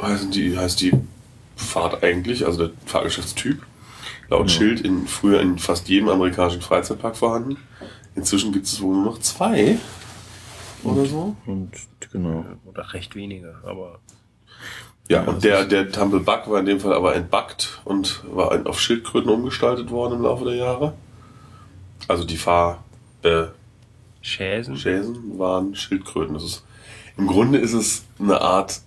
[0.00, 0.92] Heißen die, heißt die
[1.56, 3.60] Fahrt eigentlich, also der Fahrgeschäftstyp,
[4.30, 7.56] laut Schild in, früher in fast jedem amerikanischen Freizeitpark vorhanden.
[8.14, 9.78] Inzwischen gibt es wohl nur noch zwei
[10.84, 11.36] oder so.
[11.46, 11.70] Und
[12.12, 12.44] genau.
[12.64, 13.98] Oder recht wenige, aber
[15.08, 18.78] Ja, und der, der Tumblebug war in dem Fall aber entbuggt und war ein- auf
[18.78, 20.92] Schildkröten umgestaltet worden im Laufe der Jahre.
[22.08, 22.84] Also die Fahr,
[23.22, 23.44] äh,
[24.20, 24.76] Schäsen.
[24.76, 26.34] Schäsen waren Schildkröten.
[26.34, 26.64] Das ist,
[27.16, 28.80] Im Grunde ist es eine Art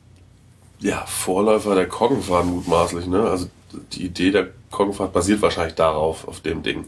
[0.79, 3.07] ja, Vorläufer der Koggenfahrt mutmaßlich.
[3.07, 3.21] Ne?
[3.23, 3.49] Also
[3.93, 6.85] die Idee der Koggenfahrt basiert wahrscheinlich darauf, auf dem Ding.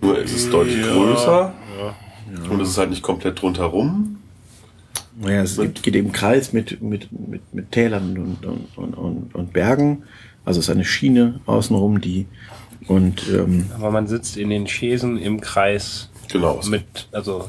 [0.00, 1.52] Nur es ist deutlich größer
[2.50, 4.18] und es ist halt nicht komplett rundherum.
[5.18, 9.34] Naja, es gibt, geht im Kreis mit, mit, mit, mit Tälern und, und, und, und,
[9.34, 10.04] und Bergen.
[10.44, 12.26] Also es ist eine Schiene außenrum, die
[12.86, 16.60] und ähm, Aber man sitzt in den Schäsen im Kreis Genau.
[16.68, 17.48] Mit, also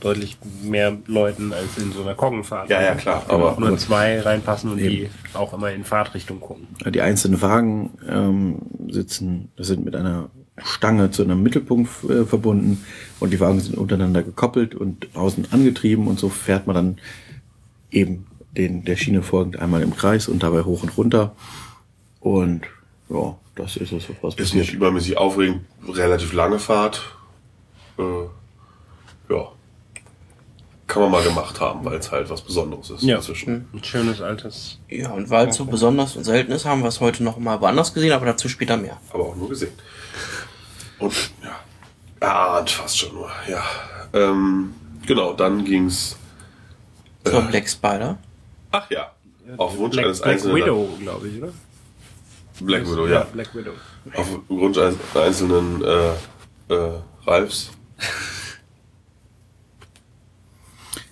[0.00, 2.70] deutlich mehr Leuten als in so einer Koggenfahrt.
[2.70, 3.24] Ja, ja, klar.
[3.28, 4.90] Aber Nur zwei reinpassen und Eben.
[4.90, 6.68] die auch immer in Fahrtrichtung gucken.
[6.86, 10.30] die einzelnen Wagen ähm, sitzen, das sind mit einer
[10.64, 12.84] Stange zu einem Mittelpunkt äh, verbunden
[13.20, 16.98] und die Wagen sind untereinander gekoppelt und außen angetrieben und so fährt man dann
[17.90, 21.34] eben den, der Schiene folgend einmal im Kreis und dabei hoch und runter.
[22.20, 22.62] Und
[23.08, 25.62] ja, das ist es, was ist nicht übermäßig aufregend.
[25.88, 27.00] Relativ lange Fahrt.
[27.98, 28.02] Äh,
[29.32, 29.48] ja.
[30.86, 33.16] Kann man mal gemacht haben, weil es halt was Besonderes ist Ja.
[33.18, 33.68] inzwischen.
[33.72, 34.78] Ein schönes altes.
[34.88, 37.60] Ja, und weil es so besonders und selten ist, haben wir es heute noch mal
[37.60, 38.96] woanders gesehen, aber dazu später mehr.
[39.12, 39.70] aber auch nur gesehen.
[41.00, 41.58] Und ja,
[42.20, 43.62] erahnt fast schon nur, ja.
[44.12, 44.74] Ähm,
[45.06, 46.16] genau, dann ging's.
[47.24, 48.18] Zur Black Spider.
[48.70, 49.12] Ach ja,
[49.56, 50.56] auf Wunsch Black, eines Black einzelnen.
[50.56, 51.52] Widow, glaube ich, oder?
[52.60, 53.22] Black Widow, ja.
[53.24, 53.72] Black Widow.
[54.14, 57.70] Auf Wunsch eines einzelnen äh, äh, Ralfs.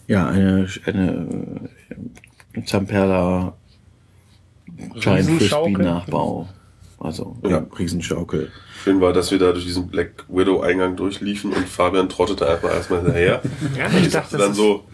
[0.06, 1.70] Ja, eine, eine
[2.54, 3.54] äh, Zamperla
[4.94, 5.70] Giant Frisbee.
[5.72, 6.48] Nachbau.
[7.00, 7.64] Also Ja.
[7.78, 8.50] Riesenschaukel.
[8.82, 12.70] Schön war, dass wir da durch diesen Black Widow Eingang durchliefen und Fabian trottete einfach
[12.74, 13.40] erstmal hinterher.
[13.76, 14.84] Ja, ich dachte, dann das, so,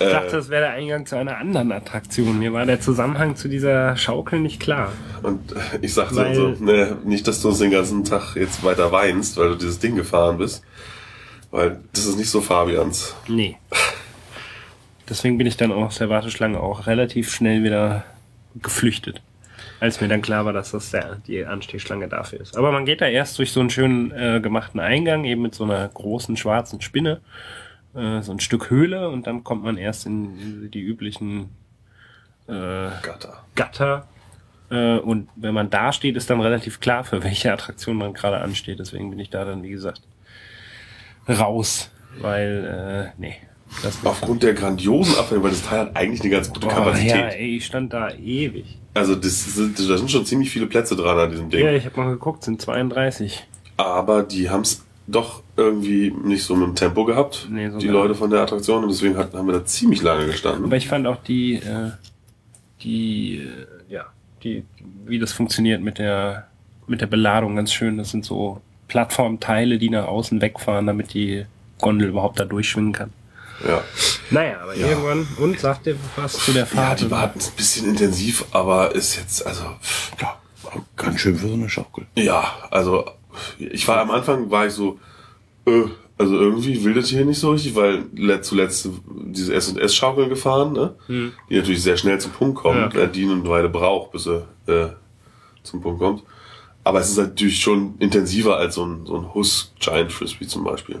[0.00, 2.38] ich äh, dachte, das wäre der Eingang zu einer anderen Attraktion.
[2.40, 4.92] Mir war der Zusammenhang zu dieser Schaukel nicht klar.
[5.22, 8.90] Und ich sagte Weil- so, ne, nicht, dass du uns den ganzen Tag jetzt weiter
[8.90, 10.64] weinst, weil du dieses Ding gefahren bist.
[11.52, 13.14] Weil das ist nicht so Fabians.
[13.28, 13.56] Nee.
[15.08, 18.04] Deswegen bin ich dann aus der Warteschlange auch relativ schnell wieder
[18.60, 19.20] geflüchtet.
[19.82, 22.56] Als mir dann klar war, dass das der, die Anstehschlange dafür ist.
[22.56, 25.64] Aber man geht da erst durch so einen schönen äh, gemachten Eingang, eben mit so
[25.64, 27.20] einer großen schwarzen Spinne,
[27.96, 31.50] äh, so ein Stück Höhle und dann kommt man erst in, in die üblichen
[32.46, 32.52] äh,
[33.02, 33.42] Gatter.
[33.56, 34.06] Gatter.
[34.70, 38.38] Äh, und wenn man da steht, ist dann relativ klar, für welche Attraktion man gerade
[38.38, 38.78] ansteht.
[38.78, 40.02] Deswegen bin ich da dann, wie gesagt,
[41.28, 41.90] raus.
[42.20, 43.34] Weil, äh, nee.
[44.04, 47.10] Aufgrund der grandiosen Abwendung, weil das Teil hat eigentlich eine ganz gute Kapazität.
[47.10, 48.78] ja, ey, ich stand da ewig.
[48.94, 51.64] Also das sind, da sind schon ziemlich viele Plätze dran an diesem Ding.
[51.64, 53.42] Ja, ich habe mal geguckt, sind 32.
[53.76, 57.86] Aber die haben es doch irgendwie nicht so mit dem Tempo gehabt, Nee, so die
[57.86, 58.84] gar Leute von der Attraktion.
[58.84, 60.64] Und deswegen hat, haben wir da ziemlich lange gestanden.
[60.64, 61.90] Aber ich fand auch die, äh,
[62.82, 64.06] die, äh, ja,
[64.42, 64.64] die,
[65.06, 66.46] wie das funktioniert mit der,
[66.86, 67.96] mit der Beladung ganz schön.
[67.98, 71.44] Das sind so Plattformteile, die nach außen wegfahren, damit die
[71.80, 73.10] Gondel überhaupt da durchschwingen kann.
[73.66, 73.82] Ja.
[74.30, 74.88] Naja, aber Ja.
[74.88, 77.00] irgendwann, und sagt dir was zu der ja, Fahrt?
[77.00, 79.64] die war ein bisschen intensiv, aber ist jetzt, also,
[80.20, 80.36] Ja,
[80.96, 82.06] ganz schön für so eine Schaukel.
[82.14, 83.04] ja, also,
[83.58, 84.98] ich war am Anfang, war ich so,
[85.66, 85.82] äh,
[86.18, 88.88] also irgendwie will das hier nicht so richtig, weil let- zuletzt
[89.26, 90.94] diese S&S-Schaukeln gefahren, ne?
[91.06, 91.32] Hm.
[91.50, 94.44] die natürlich sehr schnell zum Punkt kommt, Ja, äh, die eine Weile braucht, bis sie
[94.66, 94.88] äh,
[95.62, 96.22] zum Punkt kommt.
[96.84, 100.64] Aber es ist natürlich schon intensiver als so ein, so ein Huss Giant Frisbee zum
[100.64, 101.00] Beispiel.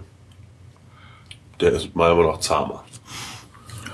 [1.62, 2.84] Der ist meiner Meinung nach zahmer.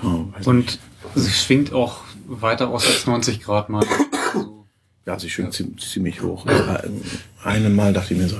[0.03, 0.79] Ja, weiß Und
[1.15, 3.85] sie schwingt auch weiter aus als 90 Grad mal.
[4.33, 4.65] Also,
[5.05, 6.45] Ja, sie schwingt ziemlich, ziemlich hoch.
[6.45, 7.01] Ein-
[7.43, 8.37] Einem Mal dachte ich mir so,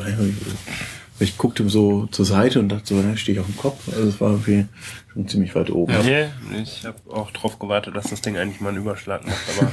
[1.22, 3.88] ich guckte so zur Seite und dachte so, da stehe ich auf dem Kopf.
[3.94, 4.66] Also es war irgendwie
[5.14, 5.92] schon ziemlich weit oben.
[5.94, 6.02] Ja.
[6.04, 9.68] Nee, ich habe auch drauf gewartet, dass das Ding eigentlich mal einen Überschlag macht, aber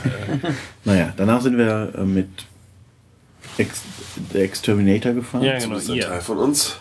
[0.49, 0.53] äh,
[0.85, 2.29] Naja, danach sind wir äh, mit
[3.59, 3.83] Ex
[4.35, 5.43] der Exterminator gefahren.
[5.45, 6.01] Ja, Das genau, ist ein.
[6.01, 6.77] Teil von uns.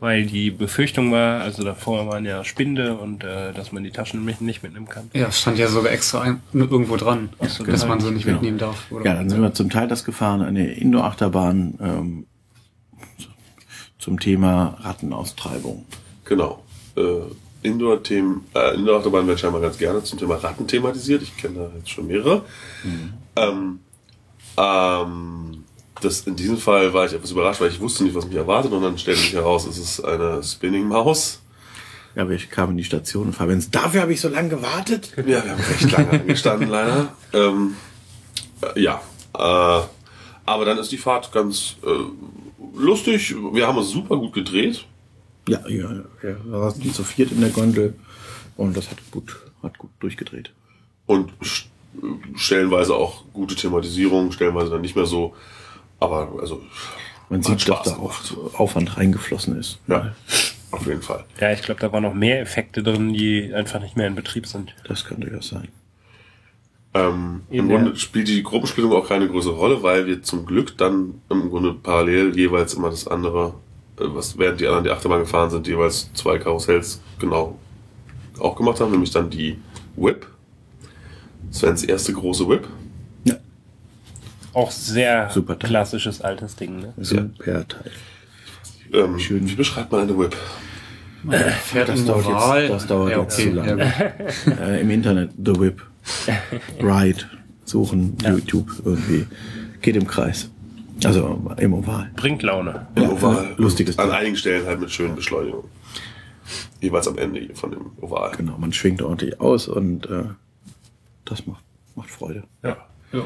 [0.00, 4.24] Weil die Befürchtung war, also davor waren ja Spinde und äh, dass man die Taschen
[4.24, 5.10] nicht nicht mitnehmen kann.
[5.12, 7.86] ja, stand ja sogar extra ein, irgendwo dran, so, dass genau.
[7.94, 8.36] man sie nicht Genau.
[8.36, 8.90] mitnehmen darf.
[8.90, 9.04] Oder?
[9.04, 12.26] Ja, dann sind wir zum Teil das gefahren, eine Indoor-Achterbahn ähm,
[13.98, 15.84] zum Thema Rattenaustreibung.
[16.24, 16.62] Genau.
[16.96, 17.02] Äh,
[17.62, 21.22] Indoor-Themen, äh, Indoor-Achterbahn werden scheinbar ganz gerne zum Thema Ratten thematisiert.
[21.22, 22.42] Ich kenne da jetzt schon mehrere.
[23.36, 23.80] Ähm,
[24.56, 25.59] ähm,
[26.00, 28.72] das, in diesem Fall war ich etwas überrascht, weil ich wusste nicht, was mich erwartet
[28.72, 31.40] und dann stellte sich heraus, es ist eine Spinning Maus.
[32.16, 35.12] Ja, wir kamen in die Station und Fabian, dafür habe ich so lange gewartet.
[35.16, 37.12] Ja, wir haben recht lange angestanden, leider.
[37.32, 37.76] Ähm,
[38.74, 39.00] äh, ja,
[39.34, 39.82] äh,
[40.46, 43.34] aber dann ist die Fahrt ganz äh, lustig.
[43.52, 44.84] Wir haben uns super gut gedreht.
[45.48, 46.02] Ja, ja, ja.
[46.22, 47.94] Wir saßen zu viert in der Gondel
[48.56, 50.50] und das hat gut, hat gut durchgedreht.
[51.06, 51.66] und st-
[52.36, 55.34] stellenweise auch gute Thematisierung, stellenweise dann nicht mehr so.
[56.00, 56.62] Aber also
[57.28, 59.78] Man sieht, dass Spaß da auch Aufwand reingeflossen ist.
[59.86, 60.14] ja,
[60.70, 61.24] auf jeden Fall.
[61.40, 64.46] Ja, ich glaube, da waren noch mehr Effekte drin, die einfach nicht mehr in Betrieb
[64.46, 64.74] sind.
[64.88, 65.68] Das kann durchaus sein.
[66.92, 71.20] Ähm, Im Grunde spielt die Gruppensplittung auch keine größere Rolle, weil wir zum Glück dann
[71.28, 73.54] im Grunde parallel jeweils immer das andere,
[73.98, 77.58] äh, was während die anderen die Achterbahn gefahren sind, jeweils zwei Karussells genau
[78.40, 79.58] auch gemacht haben, nämlich dann die
[79.96, 80.26] Whip.
[81.52, 82.66] Svens erste große Whip.
[84.54, 85.68] Ja, Auch sehr Super Teil.
[85.70, 86.80] klassisches altes Ding.
[86.80, 86.92] Ne?
[86.98, 87.90] super Teil.
[88.92, 89.48] Ähm, Schön.
[89.48, 90.36] Wie beschreibt man eine Whip?
[91.64, 92.26] Fährt Das im dauert
[92.60, 93.78] jetzt- das dauert ja, jetzt okay, zu lange.
[94.46, 94.52] Ja.
[94.66, 95.82] Äh, Im Internet, The Whip,
[96.80, 97.24] Ride,
[97.64, 99.26] suchen, YouTube irgendwie.
[99.82, 100.50] Geht im Kreis.
[101.04, 102.10] Also im Oval.
[102.16, 102.86] Bringt Laune.
[102.94, 103.54] Im Ja, Oval.
[103.58, 104.14] lustiges An Ding.
[104.16, 105.68] einigen Stellen halt mit schönen Beschleunigungen.
[106.80, 108.32] Jeweils am Ende von dem Oval.
[108.36, 110.24] Genau, man schwingt ordentlich aus und äh,
[111.26, 111.62] das macht,
[111.94, 112.44] macht Freude.
[112.62, 112.76] Ja.
[113.12, 113.22] Ja.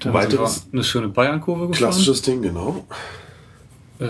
[0.00, 1.76] Dann Weiteres- eine schöne Bayern-Kurve gefahren.
[1.78, 2.84] Klassisches Ding, genau.
[4.00, 4.04] Äh,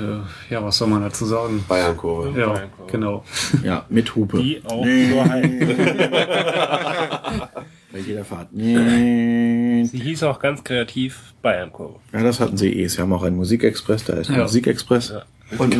[0.50, 1.64] ja, was soll man dazu sagen?
[1.66, 2.38] Bayernkurve.
[2.38, 2.92] Ja, Bayern-Kurve.
[2.92, 3.24] genau.
[3.64, 4.38] Ja, mit Hupe.
[4.40, 5.50] Die auch nur halt.
[7.92, 8.53] Bei jeder Fahrt.
[8.53, 9.83] Nee.
[9.85, 11.96] Sie hieß auch ganz kreativ Bayern-Kurve.
[12.12, 12.87] Ja, das hatten sie eh.
[12.87, 14.42] Sie haben auch einen Musikexpress, da ist ein Ja.
[14.42, 15.09] Musikexpress.
[15.09, 15.22] Ja.
[15.59, 15.74] Und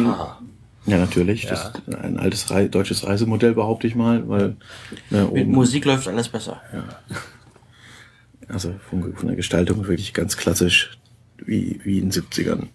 [0.86, 1.46] Ja, natürlich.
[1.46, 4.56] Das ist ein altes Rei deutsches Reisemodell, behaupte ich mal, weil
[5.10, 6.60] ne, mit oben, Musik läuft alles besser.
[8.52, 10.98] Also von, von der Gestaltung wirklich ganz klassisch,
[11.38, 12.66] wie, wie in den 70ern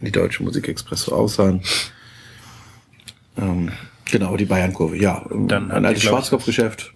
[0.00, 1.62] die deutsche Musikexpress so aussahen.
[3.36, 3.70] Ähm,
[4.10, 5.24] genau, die Bayernkurve, ja.
[5.30, 6.92] Dann ein altes Schwarzkopfgeschäft,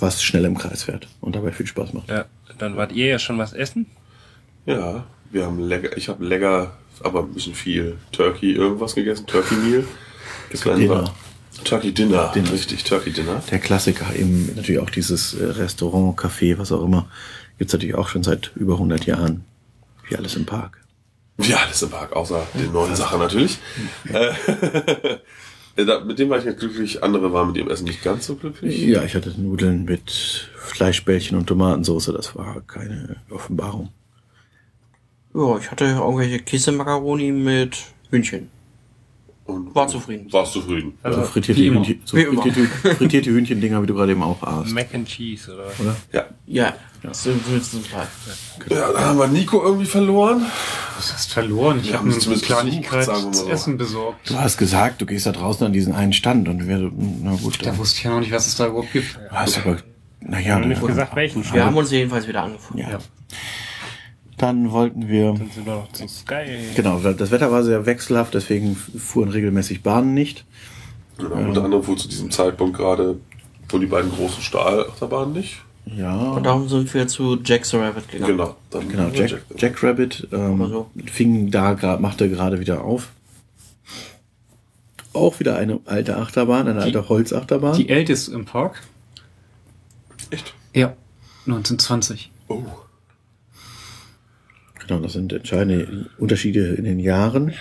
[0.00, 2.08] was schnell im Kreis fährt und dabei viel Spaß macht.
[2.10, 2.26] Ja,
[2.58, 3.86] dann wart ihr ja schon was essen.
[4.66, 9.54] Ja, wir haben lecker, ich habe lecker, aber ein bisschen viel Turkey irgendwas gegessen, Turkey
[9.56, 9.84] Meal.
[10.54, 11.02] Sven Dinner.
[11.04, 11.14] war-
[11.64, 12.52] Turkey Dinner, Dinner.
[12.52, 13.42] richtig, Turkey Dinner.
[13.50, 17.08] Der Klassiker, eben natürlich auch dieses äh, Restaurant, Café, was auch immer,
[17.58, 19.44] gibt's natürlich auch schon seit über 100 Jahren.
[20.08, 20.80] Wie alles im Park.
[21.40, 23.58] Ja, alles im Park, außer den neuen Sachen natürlich.
[24.12, 24.32] Äh,
[25.84, 28.34] da, mit dem war ich jetzt glücklich, andere waren mit dem Essen nicht ganz so
[28.36, 28.80] glücklich.
[28.80, 32.06] Ja, ich hatte Nudeln mit Fleischbällchen und Tomatensauce.
[32.06, 33.90] Das war keine Offenbarung.
[35.34, 37.76] Ja, ich hatte irgendwelche Käse-Macaroni mit
[38.10, 38.50] Hühnchen.
[39.48, 40.30] Und War zufrieden.
[40.30, 40.98] Warst zufrieden.
[41.02, 41.26] Also ja.
[41.26, 41.80] frittierte, wie immer.
[41.80, 42.42] Hühnchen, so Wie immer.
[42.42, 44.72] frittierte, frittierte Hühnchendinger, wie du gerade eben auch aßt.
[44.72, 45.70] Mac and Cheese oder?
[45.80, 45.96] Oder?
[46.12, 46.26] ja.
[47.02, 48.06] Ja, so so zum Teil.
[48.68, 50.44] Ja, dann haben wir Nico irgendwie verloren.
[50.96, 51.78] Was hast verloren?
[51.80, 53.48] Ich Wir habe haben mir es eine Kleinigkeit wir so.
[53.48, 54.28] essen besorgt.
[54.28, 56.90] Du hast gesagt, du gehst da draußen an diesen einen Stand und wir,
[57.22, 59.18] na gut, Da wusste ich ja noch nicht, was es da überhaupt gibt.
[59.30, 59.76] hast du aber,
[60.20, 62.86] naja, Haben nicht gesagt, welchen Wir haben uns jedenfalls wieder angefunden.
[62.90, 62.98] ja.
[64.38, 66.44] Dann wollten wir, Dann sind wir noch zu Sky.
[66.74, 70.44] genau, das Wetter war sehr wechselhaft, deswegen fuhren regelmäßig Bahnen nicht.
[71.18, 73.18] Genau, unter anderem wohl zu diesem Zeitpunkt gerade
[73.68, 75.60] wohl die beiden großen Stahlachterbahnen nicht.
[75.96, 78.36] Ja, Und darum sind wir zu Jack the Rabbit gegangen.
[78.36, 78.56] Genau.
[78.70, 80.90] Dann genau, Jack, Jackrabbit ähm, Oder so.
[81.06, 83.08] fing da gerade, machte gerade wieder auf.
[85.14, 87.76] Auch wieder eine alte Achterbahn, eine alte Holzachterbahn.
[87.76, 88.82] Die älteste im Park?
[90.30, 90.54] Echt?
[90.74, 90.92] Ja.
[91.46, 92.30] 1920.
[92.48, 92.62] Oh.
[94.88, 97.52] Genau, das sind entscheidende Unterschiede in den Jahren.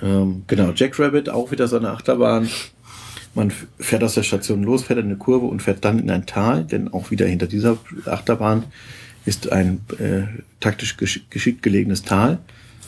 [0.00, 2.48] Ähm, genau, Jackrabbit, auch wieder so eine Achterbahn.
[3.34, 6.26] Man fährt aus der Station los, fährt in eine Kurve und fährt dann in ein
[6.26, 8.64] Tal, denn auch wieder hinter dieser Achterbahn
[9.24, 10.22] ist ein äh,
[10.60, 12.38] taktisch gesch geschickt gelegenes Tal.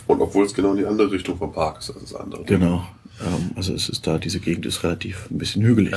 [0.06, 2.44] Und obwohl es genau in die andere Richtung vom Park ist als das andere.
[2.44, 2.86] Genau.
[3.20, 5.94] Ähm, also es ist da, diese Gegend ist relativ ein bisschen hügelig.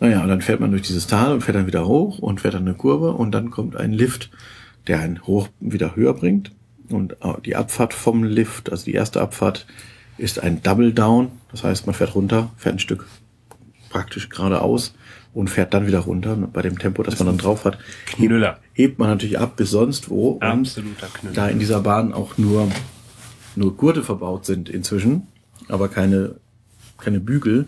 [0.00, 2.54] Naja, und dann fährt man durch dieses Tal und fährt dann wieder hoch und fährt
[2.54, 4.30] dann eine Kurve und dann kommt ein Lift,
[4.86, 6.50] der einen hoch wieder höher bringt.
[6.90, 9.66] Und äh, die Abfahrt vom Lift, also die erste Abfahrt,
[10.18, 11.30] ist ein Double Down.
[11.50, 13.06] Das heißt, man fährt runter, fährt ein Stück
[13.90, 14.94] praktisch geradeaus
[15.32, 16.36] und fährt dann wieder runter.
[16.36, 18.58] Bei dem Tempo, das man dann drauf hat, Knüller.
[18.72, 20.38] hebt man natürlich ab bis sonst wo.
[20.40, 21.34] Absoluter Knüller.
[21.34, 22.68] da in dieser Bahn auch nur,
[23.56, 25.26] nur Gurte verbaut sind inzwischen,
[25.68, 26.36] aber keine,
[26.98, 27.66] keine Bügel,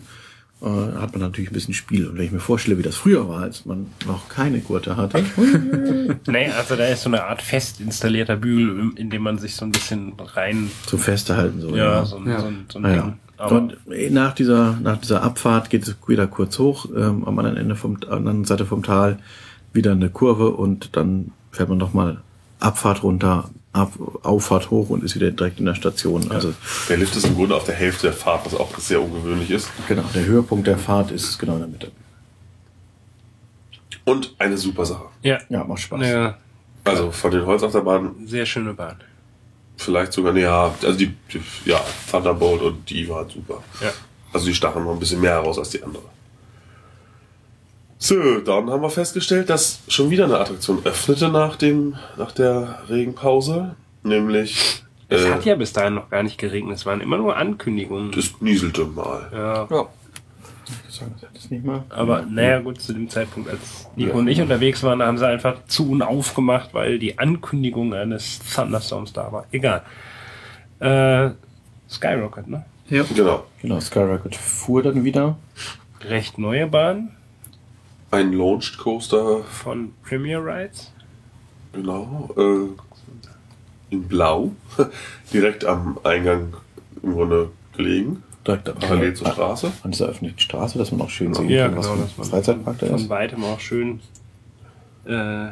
[0.61, 2.07] äh, hat man natürlich ein bisschen Spiel.
[2.07, 5.23] Und wenn ich mir vorstelle, wie das früher war, als man noch keine Gurte hatte,
[6.27, 9.65] Nee, also da ist so eine Art fest installierter Bügel, in dem man sich so
[9.65, 11.75] ein bisschen rein, zum Festhalten so.
[11.75, 12.39] ja, so, ein- Ja.
[12.39, 13.01] so, ein- so ein Naja.
[13.03, 13.13] Ding.
[13.39, 13.77] Aber Und
[14.11, 17.97] nach dieser, nach dieser Abfahrt geht es wieder kurz hoch, ähm, am anderen Ende vom,
[18.09, 19.19] anderen Seite vom Tal
[19.73, 22.21] wieder eine Kurve und dann fährt man nochmal
[22.59, 26.29] Abfahrt runter, Ab, Auffahrt hoch und ist wieder direkt in der Station.
[26.31, 26.53] Also
[26.89, 29.69] Der Lift ist im Grunde auf der Hälfte der Fahrt, was auch sehr ungewöhnlich ist.
[29.87, 31.91] genau, der Höhepunkt der Fahrt ist genau in der Mitte.
[34.05, 35.05] Und eine super Sache.
[35.21, 36.01] ja, Ja, macht Spaß.
[36.01, 36.35] eine
[36.83, 38.95] Also von den Holzachterbahnen sehr schöne Bahn.
[39.75, 43.61] vielleicht sogar, nee, ja, also die, die ja, Thunderbolt und die war super.
[43.81, 43.91] Ja.
[44.33, 46.03] Also die stachen noch ein bisschen mehr heraus als die andere.
[47.99, 52.79] So, dann haben wir festgestellt, dass schon wieder eine Attraktion öffnete nach dem, nach der
[52.89, 53.75] Regenpause.
[54.03, 57.35] Nämlich, Es äh, hat ja bis dahin noch gar nicht geregnet, es waren immer nur
[57.35, 58.13] Ankündigungen.
[58.17, 59.27] es nieselte mal.
[59.33, 59.87] Ja, Ja.
[61.33, 61.83] Das nicht mal.
[61.89, 65.63] aber naja, gut, zu dem Zeitpunkt, als Nico und ich unterwegs waren, haben sie einfach
[65.67, 69.45] zu und aufgemacht, weil die Ankündigung eines Thunderstorms da war.
[69.51, 69.83] Egal.
[70.79, 71.31] Äh,
[71.89, 72.65] Skyrocket, ne?
[72.89, 73.03] Ja.
[73.15, 73.45] Genau.
[73.61, 75.37] Genau, Skyrocket fuhr dann wieder.
[76.01, 77.11] Recht neue Bahn
[78.11, 80.91] Ein Launched Coaster, von Premier Rides.
[81.73, 84.51] genau, äh, in Blau,
[85.33, 86.53] direkt am Eingang
[87.03, 89.71] im Grunde gelegen, Direkt parallel zur Straße.
[89.83, 92.11] an dieser öffentlichen Straße, dass man auch schön sehen Ja, kann, was genau, für dass
[92.11, 93.09] ein man Freizeitpark da von ist.
[93.09, 93.99] weitem auch schön
[95.05, 95.47] äh,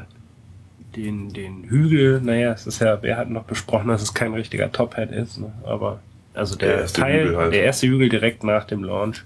[0.95, 4.71] den, den Hügel, naja, es ist ja, wir hatten noch besprochen, dass es kein richtiger
[4.71, 5.51] Top-Hat ist, ne?
[5.65, 5.99] aber
[6.33, 7.53] also der, Der erste Teil, Hügel halt.
[7.53, 9.25] der erste Hügel direkt nach dem Launch,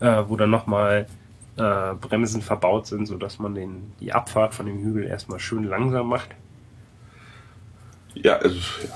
[0.00, 1.06] äh, wo dann nochmal
[1.58, 5.64] äh, Bremsen verbaut sind, so dass man den, die Abfahrt von dem Hügel erstmal schön
[5.64, 6.30] langsam macht.
[8.14, 8.90] Ja, also, ja.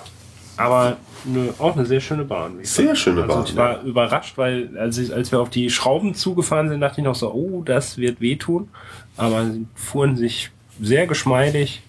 [0.56, 0.96] Aber
[1.26, 2.58] eine, auch eine sehr schöne Bahn.
[2.62, 2.98] Sehr fand.
[2.98, 3.82] schöne also Bahn, Ich war ja.
[3.82, 7.32] überrascht, weil als, ich, als wir auf die Schrauben zugefahren sind, dachte ich noch so,
[7.32, 8.68] oh, das wird wehtun.
[9.16, 11.82] Aber sie fuhren sich sehr geschmeidig.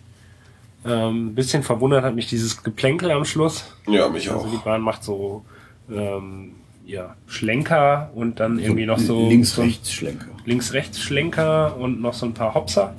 [0.86, 3.74] Ähm, ein bisschen verwundert hat mich dieses Geplänkel am Schluss.
[3.88, 4.64] ja, mich Also die auch.
[4.64, 5.46] Bahn macht so
[5.90, 6.56] ähm,
[6.86, 10.33] ja, Schlenker und dann irgendwie noch so links, rechts Schlenker.
[10.46, 12.94] Links-rechts Schlenker und noch so ein paar Hopser.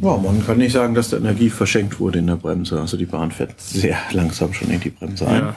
[0.00, 2.80] Ja, man kann nicht sagen, dass da Energie verschenkt wurde in der Bremse.
[2.80, 5.40] Also die Bahn fährt sehr langsam schon in die Bremse ein.
[5.42, 5.56] Ja.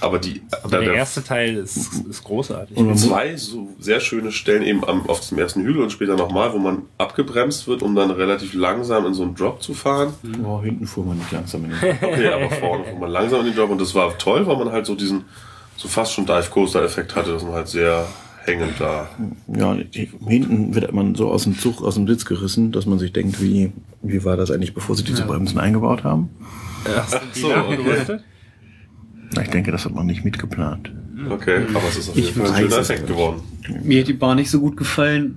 [0.00, 1.76] Aber die, der der- erste Teil ist,
[2.08, 2.76] ist großartig.
[2.76, 6.52] Und zwei so sehr schöne Stellen eben am, auf dem ersten Hügel und später nochmal,
[6.52, 10.12] wo man abgebremst wird, um dann relativ langsam in so einen Drop zu fahren.
[10.44, 13.46] oh, hinten fuhr man nicht langsam in den Okay, aber vorne fuhr man langsam in
[13.46, 15.24] den Drop und das war toll, weil man halt so diesen,
[15.76, 18.06] so fast schon Dive Coaster Effekt hatte, dass man halt sehr
[18.48, 19.08] hängend da.
[19.46, 22.98] Ja, die, hinten wird man so aus dem Zug, aus dem Sitz gerissen, dass man
[22.98, 26.30] sich denkt, wie, wie war das eigentlich, bevor sie diese Bremsen eingebaut haben?
[26.96, 27.48] Ach, so?
[29.34, 30.92] Na, Ich denke, das hat man nicht mitgeplant.
[31.30, 33.42] Okay, aber es ist auf jeden Fall ein schöner Effekt geworden.
[33.82, 35.36] Mir hat die Bahn nicht so gut gefallen,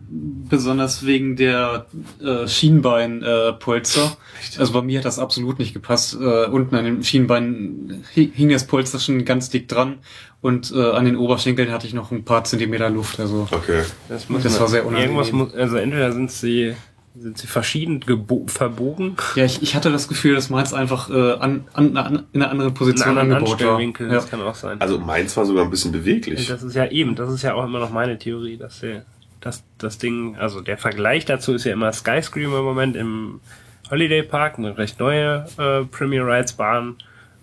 [0.50, 1.86] besonders wegen der
[2.24, 3.50] äh, Schienbeinpolster.
[3.50, 4.18] Äh, Polster.
[4.58, 6.16] also bei mir hat das absolut nicht gepasst.
[6.20, 9.96] Äh, unten an den Schienbeinen hi- hing das Polster schon ganz dick dran
[10.42, 13.20] und äh, an den Oberschenkeln hatte ich noch ein paar Zentimeter Luft.
[13.20, 13.82] Also Okay.
[14.10, 15.18] Das, muss Das man- war sehr unangenehm.
[15.18, 16.74] Irgendwas muss, also entweder sind sie,
[17.13, 18.02] sind sie verschieden
[18.47, 22.41] verbogen, ja, ich, ich hatte das Gefühl, dass meins einfach äh, an, an, an, in
[22.41, 23.69] einer anderen Position anderen angebaut war.
[23.71, 24.13] Anstellwinkel, Ja.
[24.13, 24.80] das kann auch sein.
[24.80, 26.47] Also meins war sogar ein bisschen beweglich.
[26.47, 29.04] das ist ja eben, das ist ja auch immer noch meine Theorie, dass der,
[29.41, 33.41] dass das Ding, also der Vergleich dazu ist ja immer Skyscreamer im Moment im
[33.89, 36.95] Holiday Park, eine recht neue äh, Premier Rides Bahn,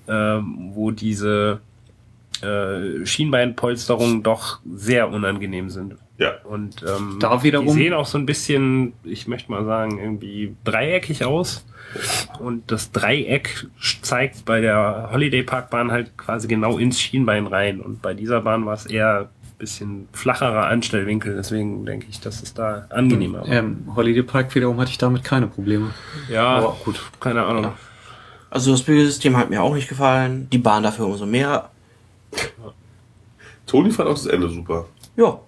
[0.09, 1.61] ähm, wo diese
[2.41, 5.97] äh, Schienbeinpolsterungen doch sehr unangenehm sind.
[6.19, 6.33] Ja.
[6.45, 10.55] Und ähm, Da wiederum- die sehen auch so ein bisschen, ich möchte mal sagen, irgendwie
[10.65, 11.65] dreieckig aus.
[12.41, 13.67] Und das Dreieck
[14.03, 17.81] zeigt bei der Holiday Park Bahn halt quasi genau ins Schienbein rein.
[17.81, 21.35] Und bei dieser Bahn war es eher ein bisschen flacherer Anstellwinkel.
[21.37, 23.49] Deswegen denke ich, dass es da angenehmer war.
[23.49, 25.91] Ähm, Holiday Park wiederum hatte ich damit keine Probleme.
[26.29, 27.01] Ja, Aber gut.
[27.21, 27.69] keine Ahnung.
[28.51, 30.49] Also das Bügelsystem hat mir auch nicht gefallen.
[30.51, 31.71] Die Bahn dafür umso mehr.
[33.67, 34.87] Toni fand auch das Ende super.
[35.17, 35.39] Ja.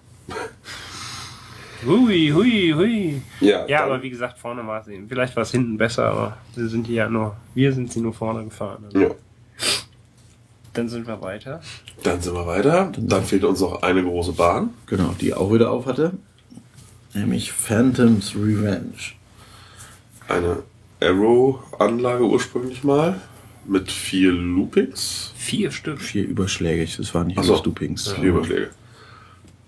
[1.85, 3.21] Hui, hui, hui.
[3.39, 5.07] Ja, Ja, aber wie gesagt, vorne war es eben.
[5.09, 8.13] Vielleicht war es hinten besser, aber wir sind hier ja nur, wir sind sie nur
[8.13, 8.83] vorne gefahren.
[8.85, 8.99] Also.
[8.99, 9.09] Ja.
[10.73, 11.59] Dann sind wir weiter.
[12.03, 12.91] Dann sind wir weiter.
[12.97, 14.69] Dann fehlt uns noch eine große Bahn.
[14.85, 16.13] Genau, die auch wieder auf hatte.
[17.13, 18.93] Nämlich Phantom's Revenge.
[20.29, 20.63] Eine
[21.01, 23.19] Arrow-Anlage ursprünglich mal.
[23.65, 25.33] Mit vier Loopings.
[25.35, 25.99] Vier Stück.
[25.99, 27.53] Vier überschlägig, das waren nicht so.
[27.53, 28.11] alles Loopings.
[28.13, 28.69] Vier Überschläge.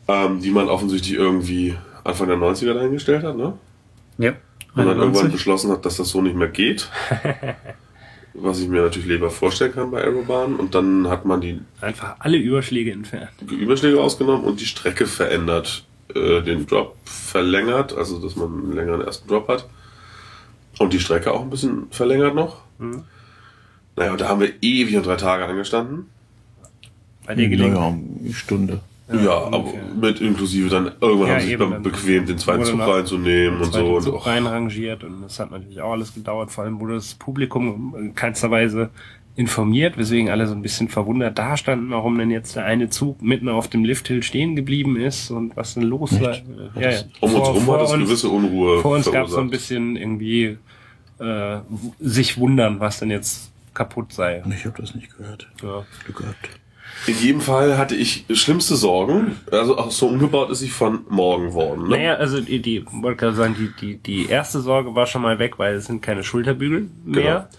[0.07, 3.53] Ähm, die man offensichtlich irgendwie Anfang der 90er dahingestellt hat, ne?
[4.17, 4.31] Ja.
[4.75, 5.31] Und dann irgendwann 91.
[5.31, 6.89] beschlossen hat, dass das so nicht mehr geht.
[8.33, 10.55] Was ich mir natürlich lieber vorstellen kann bei Aerobahnen.
[10.55, 13.29] Und dann hat man die Einfach alle Überschläge entfernt.
[13.49, 15.85] Überschläge ausgenommen und die Strecke verändert,
[16.15, 19.69] äh, den Drop verlängert, also dass man einen längeren ersten Drop hat.
[20.79, 22.61] Und die Strecke auch ein bisschen verlängert noch.
[22.79, 23.03] Mhm.
[23.95, 26.07] Naja, und da haben wir ewig und drei Tage angestanden.
[27.27, 27.79] Bei der Gelegenheit.
[27.79, 28.81] Naja, eine Stunde.
[29.11, 29.81] Ja, aber ungefähr.
[29.99, 33.73] mit inklusive dann irgendwann Ja, haben sie sich dann bequem, den zweiten Zug reinzunehmen und
[33.73, 33.95] so.
[33.97, 37.13] Und Zug auch, reinrangiert und das hat natürlich auch alles gedauert, vor allem wurde das
[37.15, 38.89] Publikum in keinster Weise
[39.35, 43.21] informiert, weswegen alle so ein bisschen verwundert da standen, warum denn jetzt der eine Zug
[43.21, 46.35] mitten auf dem Lifthill stehen geblieben ist und was denn los war.
[46.79, 46.99] Ja, ja.
[47.19, 49.39] um uns Vor- rum vor hat es uns- gewisse Unruhe Vor uns gab es so
[49.39, 50.57] ein bisschen irgendwie
[51.19, 51.57] äh,
[51.99, 54.43] sich wundern, was denn jetzt kaputt sei.
[54.55, 55.49] Ich habe das nicht gehört.
[55.63, 55.83] Ja.
[56.05, 56.49] Glück gehabt.
[57.05, 59.37] In jedem Fall hatte ich schlimmste Sorgen.
[59.51, 61.89] Also auch so umgebaut ist sie von morgen worden.
[61.89, 61.97] Ne?
[61.97, 65.37] Naja, also die, die wollte gerade sagen, die, die, die erste Sorge war schon mal
[65.37, 67.49] weg, weil es sind keine Schulterbügel mehr.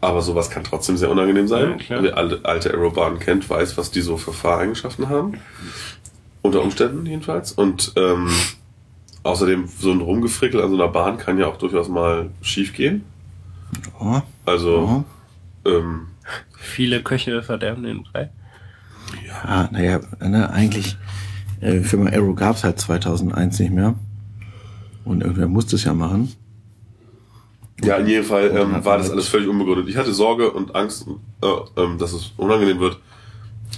[0.00, 1.80] Aber sowas kann trotzdem sehr unangenehm sein.
[1.88, 2.02] Ja.
[2.02, 5.34] Wer alte, alte Aerobahnen kennt, weiß, was die so für Fahreigenschaften haben.
[6.42, 7.52] Unter Umständen jedenfalls.
[7.52, 8.28] Und ähm,
[9.22, 13.04] außerdem so ein Rumgefrickel an so einer Bahn kann ja auch durchaus mal schief gehen.
[14.00, 15.04] Oh, Also
[15.64, 15.68] oh.
[15.68, 16.06] ähm,
[16.58, 18.30] Viele Köche verderben den Brei.
[19.26, 20.96] Ja, naja, ne, eigentlich,
[21.60, 23.94] äh, Firma Arrow gab's halt 2001 nicht mehr.
[25.04, 26.34] Und irgendwer musste es ja machen.
[27.82, 29.88] ja, in jedem Fall ähm, war das alles völlig unbegründet.
[29.88, 31.06] Ich hatte Sorge und Angst,
[31.42, 31.46] äh,
[31.80, 32.98] ähm, dass es unangenehm wird.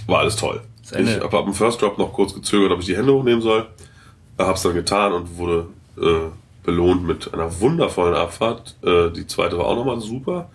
[0.07, 0.61] War alles toll.
[0.83, 3.67] Ich habe ab dem First Drop noch kurz gezögert, ob ich die Hände hochnehmen soll.
[4.37, 5.67] Hab's dann getan und wurde
[5.97, 6.31] äh,
[6.63, 8.75] belohnt mit einer wundervollen Abfahrt.
[8.83, 10.49] Äh, die zweite war auch nochmal super.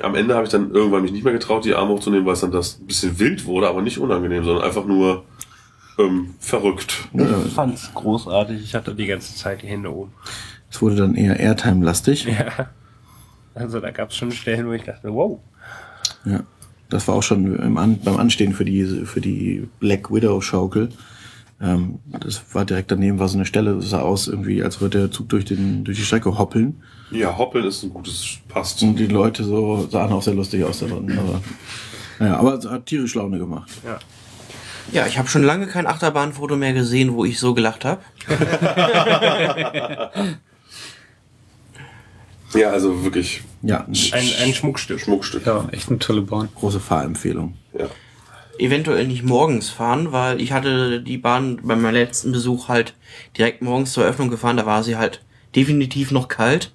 [0.00, 2.40] Am Ende habe ich dann irgendwann mich nicht mehr getraut, die Arme hochzunehmen, weil es
[2.40, 5.24] dann das ein bisschen wild wurde, aber nicht unangenehm, sondern einfach nur
[5.98, 7.08] ähm, verrückt.
[7.46, 8.62] Ich fand's großartig.
[8.62, 10.12] Ich hatte die ganze Zeit die Hände oben.
[10.70, 12.24] Es wurde dann eher Airtime-lastig.
[12.24, 12.70] Ja.
[13.54, 15.38] Also da gab's schon Stellen, wo ich dachte, wow.
[16.24, 16.40] Ja.
[16.88, 20.90] Das war auch schon im An beim Anstehen für die, für die Black Widow Schaukel.
[21.60, 24.98] Ähm, das war direkt daneben war so eine Stelle, das sah aus irgendwie, als würde
[24.98, 26.82] der Zug durch den, durch die Strecke hoppeln.
[27.12, 28.82] Ja, Hoppeln ist ein gutes, passt.
[28.82, 31.18] Und die Leute so sahen auch sehr lustig aus da drin.
[31.18, 31.40] Aber,
[32.18, 33.70] naja, aber es hat tierisch Laune gemacht.
[33.84, 33.98] Ja.
[34.90, 38.00] Ja, ich habe schon lange kein Achterbahnfoto mehr gesehen, wo ich so gelacht habe.
[42.54, 45.00] Ja, also wirklich Ja, Ein, ein Schmuckstück.
[45.00, 45.46] Schmuckstück.
[45.46, 46.48] Ja, echt eine tolle Bahn.
[46.54, 47.54] große Fahrempfehlung.
[47.78, 47.86] Ja.
[48.58, 52.94] Eventuell nicht morgens fahren, weil ich hatte die Bahn bei meinem letzten Besuch halt
[53.38, 54.58] direkt morgens zur Eröffnung gefahren.
[54.58, 55.22] Da war sie halt
[55.56, 56.72] definitiv noch kalt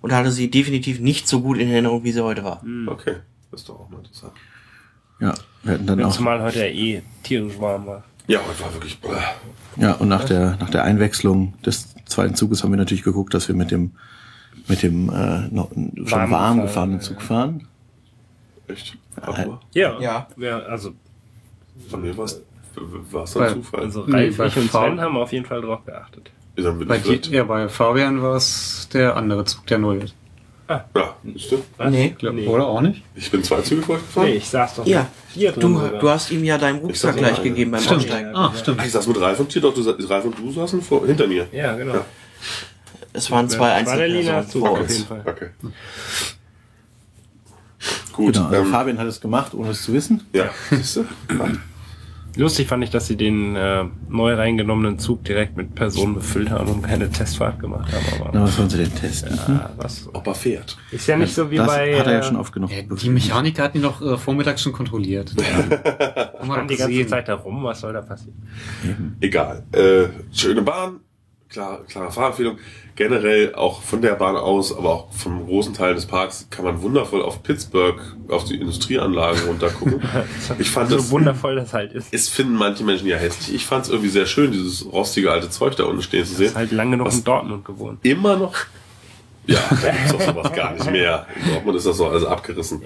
[0.00, 2.62] und hatte sie definitiv nicht so gut in Erinnerung, wie sie heute war.
[2.86, 3.16] Okay,
[3.50, 4.32] das ist doch auch mal interessant.
[5.20, 6.12] Ja, wir hatten dann auch.
[6.12, 8.04] Zumal heute ja eh tierisch warm war.
[8.26, 8.98] Ja, heute war wirklich.
[9.00, 9.08] Bäh.
[9.76, 13.48] Ja, und nach der, nach der Einwechslung des zweiten Zuges haben wir natürlich geguckt, dass
[13.48, 13.92] wir mit dem,
[14.68, 17.00] mit dem äh, noch, schon Warm warm gefahren, gefahrenen ja.
[17.00, 17.66] Zug fahren.
[18.68, 18.96] Echt?
[19.20, 19.58] Äh, mal.
[19.74, 20.00] Ja.
[20.00, 20.28] Ja.
[20.38, 20.92] ja also,
[21.88, 22.42] Von mir war es
[23.34, 23.80] Bei- ein Zufall.
[23.80, 26.30] also Ralf, ich und Sven haben auf jeden Fall drauf geachtet.
[26.56, 26.98] Dann Bei,
[27.30, 30.14] ja, bei Fabian war es der andere Zug, der null ist.
[30.68, 30.84] Ja,
[31.24, 31.62] siehst du?
[31.78, 31.90] Was?
[31.90, 32.14] Nee.
[32.16, 32.46] Glaub, Nee.
[32.46, 33.02] Oder auch nicht?
[33.16, 34.28] Ich bin zwei Züge vorgefahren.
[34.28, 35.60] Nee, ich saß doch Ja, hier drin.
[35.74, 38.00] du, du hast ihm ja deinen Rucksack gleich mal, gegeben beim Stimmt.
[38.02, 38.36] Aussteigen.
[38.36, 38.78] Ah, stimmt.
[38.80, 41.26] Ah, ich saß mit Ralf und dir doch, du, Ralf und du saßen vor, hinter
[41.26, 41.48] mir.
[41.50, 41.94] Ja, genau.
[41.94, 42.04] Ja.
[43.12, 44.92] Es waren zwei der Einzelpersonen Zug vor auf uns.
[44.92, 45.22] jeden Fall.
[45.26, 45.48] Okay.
[48.12, 50.26] Gut, Genau, also ähm, Fabian hat es gemacht, ohne es zu wissen.
[50.32, 51.04] ja, siehst du?
[52.36, 56.70] Lustig fand ich, dass sie den äh, neu reingenommenen Zug direkt mit Personen befüllt haben
[56.70, 58.20] und keine Testfahrt gemacht haben.
[58.22, 59.38] Aber Na, was wollen sie denn testen?
[59.38, 60.76] ah, was Ob er fährt.
[60.90, 61.98] ist ja nicht so wie das bei.
[61.98, 62.70] hat er ja äh, schon oft genug.
[62.70, 65.34] Ja, die Mechaniker hatten die noch äh, vormittags schon kontrolliert.
[65.40, 67.06] Haben wir stand die ganze.
[67.06, 68.36] Zeit da rum, was soll da passieren?
[69.20, 69.64] Egal.
[69.72, 71.00] Äh, schöne Bahn,
[71.50, 72.58] klar, klare Fahrempfehlung.
[72.96, 76.82] Generell auch von der Bahn aus, aber auch vom großen Teil des Parks kann man
[76.82, 77.98] wundervoll auf Pittsburgh,
[78.28, 80.02] auf die Industrieanlagen runtergucken.
[80.58, 82.12] Ich fand so das, wundervoll das halt ist.
[82.12, 83.54] es finden manche Menschen ja hässlich.
[83.54, 86.46] Ich fand es irgendwie sehr schön, dieses rostige alte Zeug da unten stehen zu sehen.
[86.48, 88.00] Ist halt lange noch in Dortmund gewohnt.
[88.02, 88.54] immer noch.
[89.46, 91.26] Ja, da gibt's doch sowas gar nicht mehr.
[91.42, 92.82] In Dortmund ist das so alles abgerissen.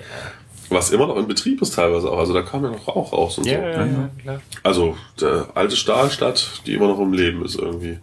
[0.69, 2.19] Was immer noch in Betrieb ist teilweise auch.
[2.19, 3.67] Also da kam ja noch Rauch raus und Ja, so.
[3.67, 4.41] ja, ja, klar.
[4.63, 7.99] Also der alte Stahlstadt, die immer noch im Leben ist irgendwie.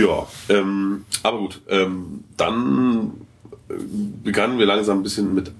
[0.00, 1.60] Ja, ähm, aber gut.
[1.68, 3.12] Ähm, dann
[3.68, 3.74] äh,
[4.22, 5.52] begannen wir langsam ein bisschen mit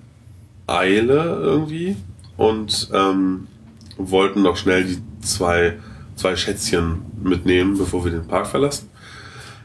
[0.67, 1.97] Eile irgendwie.
[2.37, 3.49] und ähm,
[3.97, 5.79] wollten noch schnell die zwei,
[6.17, 8.89] zwei Schätzchen mitnehmen, bevor wir den Park verlassen.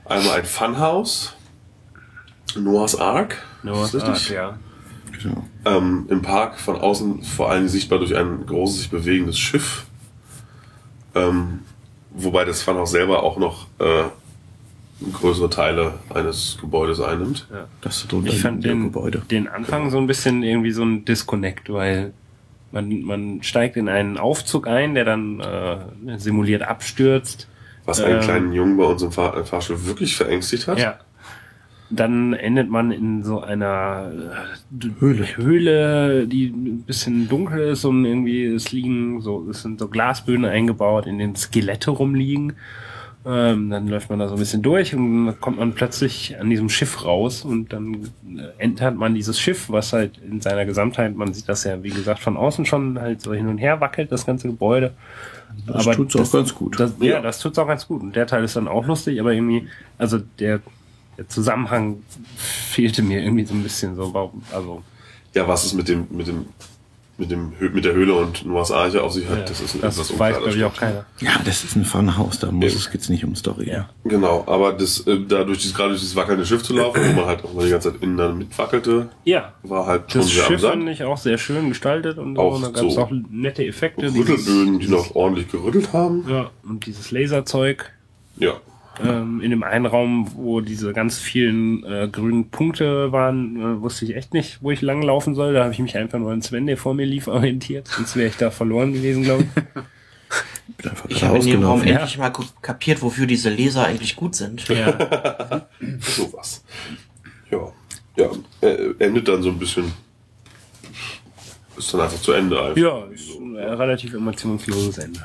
[0.06, 1.34] Einmal ein Funhouse,
[2.56, 3.38] Noah's Ark.
[3.64, 3.96] Noah's?
[3.96, 4.58] Ark, ja.
[5.22, 5.46] Genau.
[5.66, 9.86] Ähm, Im Park von außen vor allem sichtbar durch ein großes, sich bewegendes Schiff.
[11.16, 11.60] Ähm,
[12.12, 14.06] wobei das Funhouse selber auch noch äh,
[15.12, 17.48] größere Teile eines Gebäudes einnimmt.
[17.82, 19.22] Das ist drunter Ich fand den, Gebäude.
[19.30, 22.14] den Anfang so ein bisschen irgendwie so ein Disconnect, weil
[22.72, 27.48] man, man steigt in einen Aufzug ein, der dann äh, simuliert abstürzt.
[27.86, 28.22] Was einen Ähm.
[28.22, 30.80] kleinen Jungen bei uns im Fahr im Fahrstuhl wirklich verängstigt hat.
[30.80, 31.00] Ja.
[31.90, 34.12] Dann endet man in so einer
[34.82, 35.28] äh, Höhle.
[35.38, 40.46] Höhle, die ein bisschen dunkel ist und irgendwie es liegen so, es sind so Glasböden
[40.46, 42.54] eingebaut, in denen Skelette rumliegen.
[43.26, 46.50] Ähm, dann läuft man da so ein bisschen durch und dann kommt man plötzlich an
[46.50, 51.16] diesem Schiff raus und dann äh, entert man dieses Schiff, was halt in seiner Gesamtheit,
[51.16, 54.12] man sieht das ja wie gesagt von außen schon halt so hin und her wackelt,
[54.12, 54.94] das ganze Gebäude.
[55.68, 56.80] Das tut's auch ganz gut.
[56.80, 57.22] Das, ja, Ja.
[57.22, 58.02] das tut's auch ganz gut.
[58.02, 59.68] Und der Teil ist dann auch lustig, aber irgendwie,
[59.98, 60.60] also der,
[61.18, 61.98] der Zusammenhang
[62.36, 64.14] fehlte mir irgendwie so ein bisschen so.
[64.14, 64.84] Warum, also
[65.34, 66.48] Ja, was es mit dem, mit dem,
[67.18, 69.98] mit dem, mit der Höhle und Noahs Arche auf sich hat, das ist ein das
[70.00, 71.06] etwas weiß, glaube ich, auch keiner.
[71.20, 73.70] Ja, das ist ein Funhouse, da muss es geht's nicht um Story.
[73.70, 73.90] Ja.
[74.04, 77.14] Genau, aber das, äh, da durch dieses, gerade durch dieses wackelnde Schiff zu laufen, wo
[77.22, 80.32] man halt auch mal die ganze Zeit innen dann mitwackelte, Ja, war halt schon das
[80.32, 82.66] sehr Schiff fand ich auch sehr schön gestaltet und Auch so.
[82.66, 84.08] da gab es so auch nette Effekte.
[84.14, 86.26] Rüttelböden, die noch ordentlich gerüttelt haben.
[86.28, 87.92] Ja, und dieses Laserzeug.
[88.38, 88.54] Ja.
[89.02, 94.06] Ähm, in dem einen Raum, wo diese ganz vielen äh, grünen Punkte waren, äh, wusste
[94.06, 95.54] ich echt nicht, wo ich langlaufen soll.
[95.54, 97.88] Da habe ich mich einfach nur an Sven, der vor mir lief, orientiert.
[97.88, 99.64] Sonst wäre ich da verloren gewesen, glaube ich.
[101.10, 101.84] Ich habe in dem Raum.
[101.84, 101.96] Ja.
[101.96, 102.32] endlich mal
[102.62, 104.68] kapiert, wofür diese Laser eigentlich gut sind.
[104.70, 105.68] ja.
[106.00, 106.64] Sowas.
[107.52, 107.72] Ja.
[108.16, 108.30] Ja,
[108.62, 109.92] äh, endet dann so ein bisschen.
[111.76, 112.78] Ist dann einfach zu Ende einfach.
[112.78, 115.20] Ja, ist ein äh, relativ emotionsloses Ende.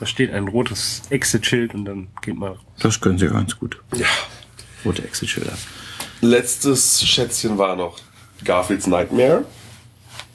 [0.00, 2.58] Da steht ein rotes Exit-Schild und dann geht man raus.
[2.80, 3.80] Das können sie ganz gut.
[3.96, 4.06] Ja.
[4.84, 5.52] Rote Exit-Schilder.
[6.20, 7.98] Letztes Schätzchen war noch
[8.44, 9.44] Garfields Nightmare.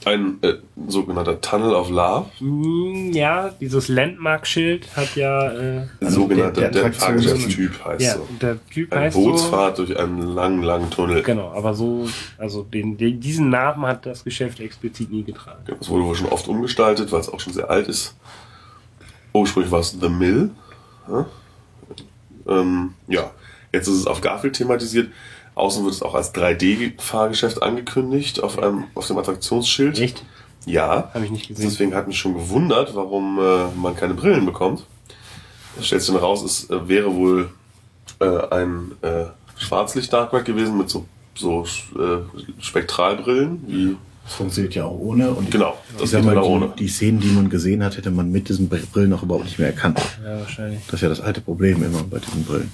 [0.03, 0.55] Ein äh,
[0.87, 2.25] sogenannter Tunnel of Love.
[2.39, 8.15] Mm, Ja, dieses Landmark-Schild hat ja, äh, Ein sogenannter der- der der, Fahrgeschäftstyp heißt ja,
[8.15, 8.27] so.
[8.41, 9.23] der Typ Eine heißt so.
[9.23, 11.21] Bootsfahrt durch einen langen, langen Tunnel.
[11.21, 12.09] Genau, aber so,
[12.39, 15.61] also den, den, diesen Namen hat das Geschäft explizit nie getragen.
[15.67, 18.15] Das wurde wohl schon oft umgestaltet, weil es auch schon sehr alt ist.
[19.33, 20.51] Ursprünglich war es The Mill.
[21.07, 21.25] Ja,
[22.47, 23.31] ähm, ja.
[23.71, 25.11] jetzt ist es auf Garfield thematisiert.
[25.55, 29.99] Außen wird es auch als 3D-Fahrgeschäft angekündigt auf, einem, auf dem Attraktionsschild.
[29.99, 30.23] Echt?
[30.65, 31.11] Ja.
[31.13, 31.69] Habe ich nicht gesehen.
[31.69, 34.85] Deswegen hat mich schon gewundert, warum äh, man keine Brillen bekommt.
[35.79, 37.51] Sich dann raus, es äh, wäre wohl
[38.19, 39.25] äh, ein äh,
[39.57, 41.05] Schwarzlicht-Dark gewesen mit so,
[41.35, 43.97] so äh, Spektralbrillen, wie
[44.31, 45.29] Das funktioniert ja auch ohne.
[45.31, 46.71] Und Genau, das ich geht mal, ohne.
[46.79, 49.67] die Szenen, die man gesehen hat, hätte man mit diesen Brillen auch überhaupt nicht mehr
[49.67, 49.99] erkannt.
[50.23, 50.79] Ja, wahrscheinlich.
[50.85, 52.71] Das ist ja das alte Problem immer bei diesen Brillen.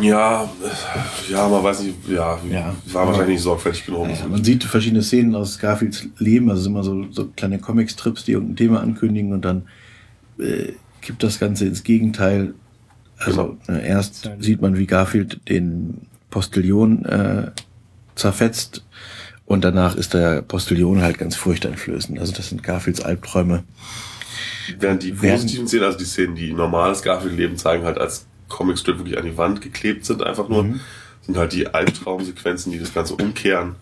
[0.00, 0.48] Ja,
[1.28, 2.72] ja, man weiß nicht, ja, Ja.
[2.92, 4.08] war wahrscheinlich nicht sorgfältig genug.
[4.10, 7.58] Ja, man sieht verschiedene Szenen aus Garfields Leben, also es sind immer so, so kleine
[7.58, 9.62] Comic-Strips, die irgendein Thema ankündigen und dann
[10.38, 12.54] äh, kippt das Ganze ins Gegenteil.
[13.18, 17.50] Also äh, erst sieht man, wie Garfield den Postillon äh,
[18.14, 18.84] zerfetzt
[19.52, 22.18] und danach ist der Postillon halt ganz furchteinflößend.
[22.18, 23.64] Also das sind Garfields Albträume.
[24.78, 29.18] Während die positiven Szenen, also die Szenen, die normales Garfield-Leben zeigen, halt als Comicstrip wirklich
[29.18, 30.80] an die Wand geklebt sind, einfach nur, Mhm.
[31.22, 33.76] sind halt die Albtraumsequenzen, die das Ganze umkehren,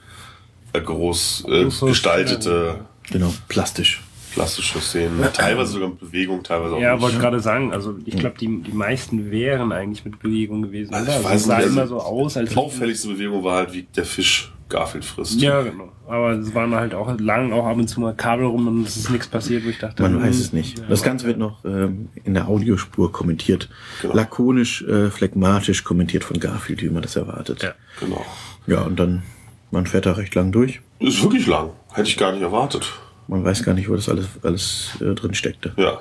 [0.73, 2.81] äh, groß äh, gestaltete,
[3.13, 4.03] Genau, plastisch.
[4.33, 7.03] plastische Szenen, teilweise sogar mit Bewegung, teilweise auch Ja, nicht.
[7.03, 11.09] wollte gerade sagen, also ich glaube, die, die meisten wären eigentlich mit Bewegung gewesen, Also
[11.11, 13.57] ich Also weiß es sah nicht, also immer so aus, als Die auffälligste Bewegung war
[13.59, 15.41] halt, wie der Fisch Garfield frisst.
[15.41, 15.93] Ja, genau.
[16.09, 18.97] Aber es waren halt auch lang auch ab und zu mal Kabel rum und es
[18.97, 20.79] ist nichts passiert, wo ich dachte, Man hm, weiß es nicht.
[20.79, 23.69] ja, Das Ganze wird noch ähm, in der Audiospur kommentiert.
[24.01, 24.15] Genau.
[24.15, 27.63] Lakonisch, äh, phlegmatisch kommentiert von Garfield, wie man das erwartet.
[27.63, 27.75] Ja.
[28.01, 28.25] Genau.
[28.67, 29.23] Ja, und dann,
[29.71, 30.81] man fährt da recht lang durch.
[30.99, 31.71] Ist wirklich lang.
[31.93, 32.93] Hätte ich gar nicht erwartet.
[33.29, 35.73] Man weiß gar nicht, wo das alles, alles äh, drin steckte.
[35.77, 36.01] Ja.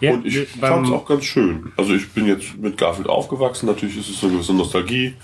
[0.00, 1.72] Ja, Und ich fand es auch ganz schön.
[1.76, 3.66] Also ich bin jetzt mit Garfield aufgewachsen.
[3.66, 5.14] Natürlich ist es so eine gewisse Nostalgie.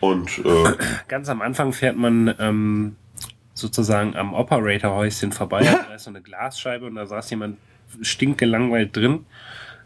[0.00, 0.72] Und äh,
[1.08, 2.96] ganz am Anfang fährt man ähm,
[3.54, 5.62] sozusagen am Operator-Häuschen vorbei.
[5.62, 7.56] Da ist so eine Glasscheibe und da saß jemand
[8.02, 9.24] stinkgelangweilt drin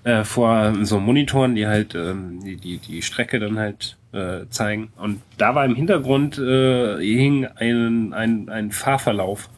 [0.05, 4.93] äh, vor so Monitoren, die halt ähm, die, die, die Strecke dann halt äh, zeigen.
[4.97, 9.49] Und da war im Hintergrund äh, hing ein, ein, ein Fahrverlauf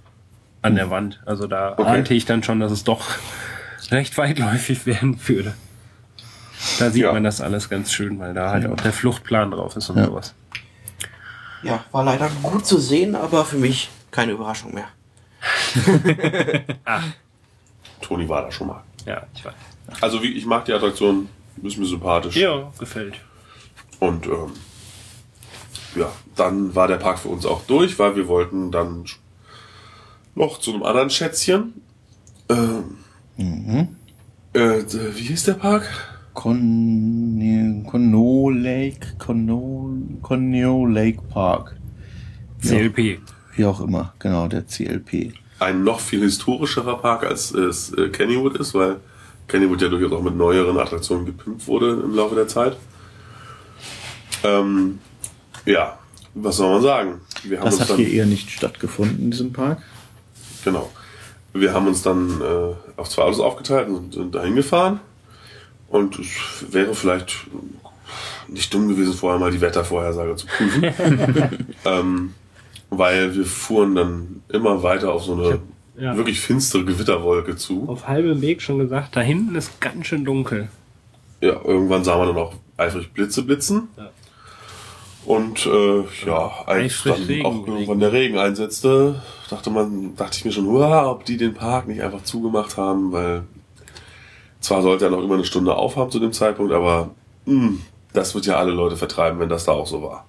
[0.60, 1.20] an der Wand.
[1.24, 1.82] Also da Okay.
[1.84, 3.02] ahnte ich dann schon, dass es doch
[3.90, 5.54] recht weitläufig werden würde.
[6.78, 7.12] Da sieht Ja.
[7.12, 10.04] man das alles ganz schön, weil da halt auch der Fluchtplan drauf ist und Ja.
[10.06, 10.34] sowas.
[11.62, 14.88] Ja, war leider gut zu sehen, aber für mich keine Überraschung mehr.
[18.00, 18.82] Toni war da schon mal.
[19.06, 19.54] Ja, ich weiß.
[20.00, 21.28] Also wie, ich mag die Attraktion,
[21.62, 22.36] ist mir sympathisch.
[22.36, 23.20] Ja, gefällt.
[23.98, 24.52] Und ähm,
[25.94, 29.04] ja, dann war der Park für uns auch durch, weil wir wollten dann
[30.34, 31.82] noch zu einem anderen Schätzchen.
[32.48, 32.98] Ähm,
[34.52, 34.82] äh,
[35.14, 36.11] wie hieß der Park?
[36.34, 39.90] Con Conno Lake, Conno,
[40.22, 41.76] Conno Lake Park.
[42.60, 43.20] CLP.
[43.54, 45.34] Wie auch immer, genau, der CLP.
[45.58, 48.96] Ein noch viel historischerer Park, als es äh, Kennywood ist, weil
[49.46, 52.76] Kennywood ja durchaus auch mit neueren Attraktionen gepimpt wurde im Laufe der Zeit.
[54.42, 54.98] Ähm,
[55.66, 55.98] ja,
[56.34, 57.20] was soll man sagen?
[57.44, 59.82] Wir haben Das uns hat dann, hier eher nicht stattgefunden in diesem Park.
[60.64, 60.90] Genau.
[61.52, 65.00] Wir haben uns dann äh, auf zwei Autos aufgeteilt und sind dahin gefahren.
[65.92, 67.46] Und es wäre vielleicht
[68.48, 70.84] nicht dumm gewesen, vorher mal die Wettervorhersage zu prüfen.
[71.84, 72.34] ähm,
[72.88, 75.58] weil wir fuhren dann immer weiter auf so eine
[75.98, 76.16] ja.
[76.16, 77.84] wirklich finstere Gewitterwolke zu.
[77.88, 80.68] Auf halbem Weg schon gesagt, da hinten ist ganz schön dunkel.
[81.42, 83.88] Ja, irgendwann sah man dann auch eifrig Blitze blitzen.
[83.98, 84.10] Ja.
[85.26, 89.20] Und äh, ja, als dann Regen auch irgendwann der Regen einsetzte,
[89.50, 93.12] dachte man, dachte ich mir schon, hurra, ob die den Park nicht einfach zugemacht haben,
[93.12, 93.44] weil
[94.62, 97.10] zwar sollte er noch immer eine Stunde aufhaben zu dem Zeitpunkt, aber
[97.46, 97.72] mh,
[98.14, 100.24] das wird ja alle Leute vertreiben, wenn das da auch so war.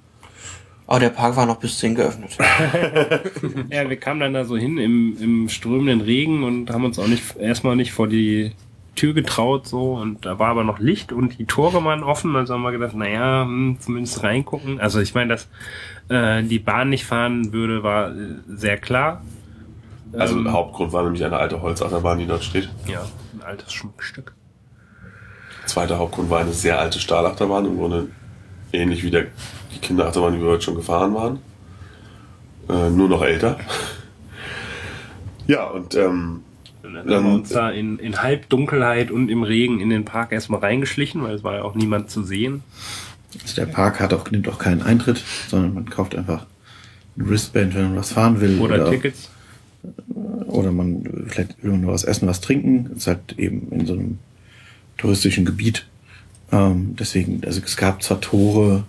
[0.86, 2.38] Aber der Park war noch bis 10 geöffnet.
[3.72, 7.08] Ja, wir kamen dann da so hin im, im strömenden Regen und haben uns auch
[7.08, 8.52] nicht erstmal nicht vor die
[8.96, 12.54] Tür getraut so und da war aber noch Licht und die Tore waren offen, also
[12.54, 14.80] haben wir gedacht, naja, hm, zumindest reingucken.
[14.80, 15.48] Also ich meine, dass
[16.10, 18.16] äh, die Bahn nicht fahren würde, war äh,
[18.48, 19.24] sehr klar.
[20.16, 22.70] Also Ähm, Hauptgrund war nämlich eine alte Holzachterbahn, die dort steht.
[22.88, 23.04] Ja,
[23.46, 24.34] altes Schmuckstück.
[25.66, 28.08] Zweiter Hauptgrund war eine sehr alte Stahlachterbahn, im Grunde
[28.72, 29.28] ähnlich wie der,
[29.74, 31.40] die Kinderachterbahn, die wir heute schon gefahren waren.
[32.70, 33.58] Äh, nur noch älter.
[35.48, 36.42] ja, und ähm,
[36.84, 40.32] Und dann haben wir uns da in, in Halbdunkelheit und im Regen in den Park
[40.32, 42.64] erstmal reingeschlichen, weil es war ja auch niemand zu sehen.
[43.42, 46.46] Also der Park hat auch, nimmt auch keinen Eintritt, sondern man kauft einfach
[47.18, 48.60] ein Wristband, wenn man was fahren will.
[48.60, 49.30] Oder Tickets.
[50.48, 52.90] Oder man vielleicht nur was essen, was trinken.
[52.92, 54.20] Es ist halt eben in so einem
[54.98, 55.88] touristischen Gebiet.
[56.52, 58.84] Ähm, deswegen, also es gab zwar Tore,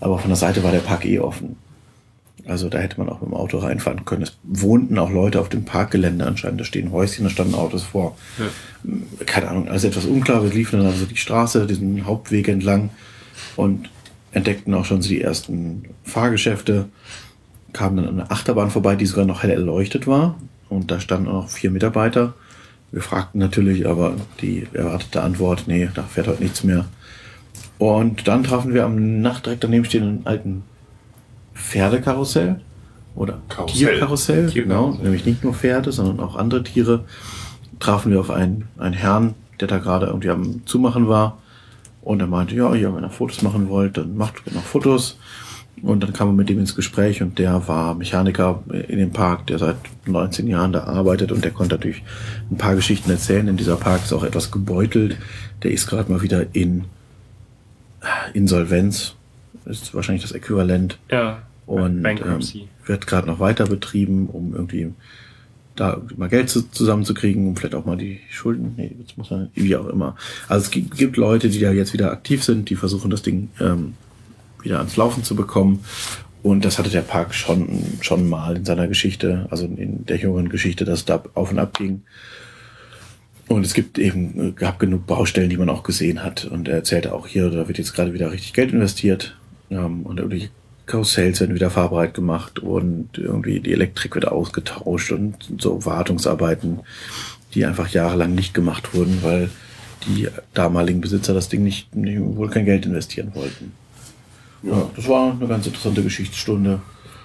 [0.00, 1.56] aber von der Seite war der Park eh offen.
[2.46, 4.22] Also da hätte man auch mit dem Auto reinfahren können.
[4.22, 6.60] Es wohnten auch Leute auf dem Parkgelände anscheinend.
[6.60, 8.16] Da stehen Häuschen, da standen Autos vor.
[9.26, 10.42] Keine Ahnung, alles etwas unklar.
[10.42, 12.88] Wir liefen dann also die Straße, diesen Hauptweg entlang
[13.56, 13.90] und
[14.32, 16.88] entdeckten auch schon so die ersten Fahrgeschäfte.
[17.72, 20.36] Kamen dann an einer Achterbahn vorbei, die sogar noch hell erleuchtet war.
[20.68, 22.34] Und da standen auch noch vier Mitarbeiter.
[22.90, 26.86] Wir fragten natürlich, aber die erwartete Antwort, nee, da fährt heute nichts mehr.
[27.78, 30.64] Und dann trafen wir am Nacht direkt daneben stehenden alten
[31.54, 32.60] Pferdekarussell
[33.14, 33.76] oder Karussell.
[33.76, 35.04] Tierkarussell, genau, Tierkarussell.
[35.04, 37.04] nämlich nicht nur Pferde, sondern auch andere Tiere.
[37.78, 41.38] Trafen wir auf einen, einen Herrn, der da gerade irgendwie am Zumachen war.
[42.02, 45.18] Und er meinte, ja, hier, wenn ihr Fotos machen wollt, dann macht noch Fotos.
[45.82, 49.46] Und dann kam man mit dem ins Gespräch und der war Mechaniker in dem Park,
[49.46, 49.76] der seit
[50.06, 52.02] 19 Jahren da arbeitet und der konnte natürlich
[52.50, 53.46] ein paar Geschichten erzählen.
[53.46, 55.16] Denn dieser Park ist auch etwas gebeutelt.
[55.62, 56.84] Der ist gerade mal wieder in
[58.34, 59.14] Insolvenz.
[59.64, 60.98] Ist wahrscheinlich das Äquivalent.
[61.10, 61.42] Ja.
[61.66, 62.40] Und ähm,
[62.86, 64.92] wird gerade noch weiter betrieben, um irgendwie
[65.76, 69.50] da mal Geld zu, zusammenzukriegen, um vielleicht auch mal die Schulden, nee, jetzt muss man,
[69.54, 70.16] wie auch immer.
[70.48, 73.50] Also es gibt, gibt Leute, die da jetzt wieder aktiv sind, die versuchen das Ding
[73.60, 73.94] ähm,
[74.62, 75.84] wieder ans Laufen zu bekommen.
[76.42, 80.48] Und das hatte der Park schon, schon mal in seiner Geschichte, also in der jüngeren
[80.48, 82.02] Geschichte, dass da auf und ab ging.
[83.48, 86.44] Und es gibt eben, gab genug Baustellen, die man auch gesehen hat.
[86.44, 89.36] Und er erzählte auch hier, da wird jetzt gerade wieder richtig Geld investiert.
[89.70, 90.50] Ähm, und irgendwelche
[90.88, 96.80] Karussells werden wieder fahrbereit gemacht und irgendwie die Elektrik wird ausgetauscht und so Wartungsarbeiten,
[97.54, 99.50] die einfach jahrelang nicht gemacht wurden, weil
[100.06, 103.72] die damaligen Besitzer das Ding nicht wohl kein Geld investieren wollten.
[104.62, 106.80] Ja, das war eine ganz interessante Geschichtsstunde.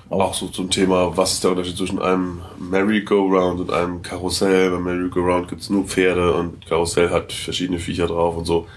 [0.09, 4.69] Auch so zum Thema, was ist der Unterschied zwischen einem Merry-Go-Round und einem Karussell?
[4.69, 8.67] Beim Merry-Go-Round gibt's nur Pferde und Karussell hat verschiedene Viecher drauf und so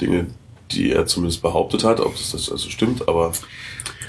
[0.00, 0.26] Dinge,
[0.70, 3.32] die er zumindest behauptet hat, ob das, das also stimmt, aber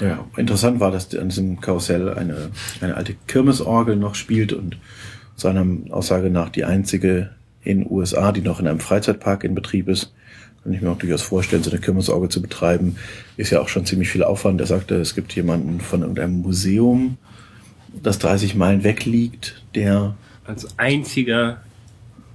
[0.00, 4.78] Ja, interessant war, dass an diesem Karussell eine, eine alte Kirmesorgel noch spielt und
[5.34, 7.30] seiner Aussage nach die einzige
[7.62, 10.12] in den USA, die noch in einem Freizeitpark in Betrieb ist.
[10.62, 12.96] Kann ich mir auch durchaus vorstellen, so eine Kirmesorgel zu betreiben,
[13.36, 14.60] ist ja auch schon ziemlich viel Aufwand.
[14.60, 17.16] Er sagte, es gibt jemanden von irgendeinem Museum,
[18.02, 21.62] das 30 Meilen weg liegt, der Als einziger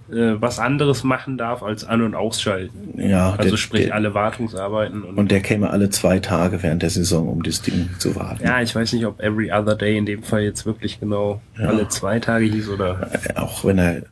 [0.08, 2.94] was anderes machen darf als An- und Ausschalten.
[3.00, 6.84] Ja, Also der, sprich der, alle Wartungsarbeiten und, und der käme alle zwei Tage während
[6.84, 8.44] der Saison, um das Ding zu warten.
[8.44, 11.70] ja, ich weiß nicht, ob every other day in dem Fall jetzt wirklich genau Ja.
[11.70, 14.04] alle zwei Tage hieß oder Äh, Auch wenn er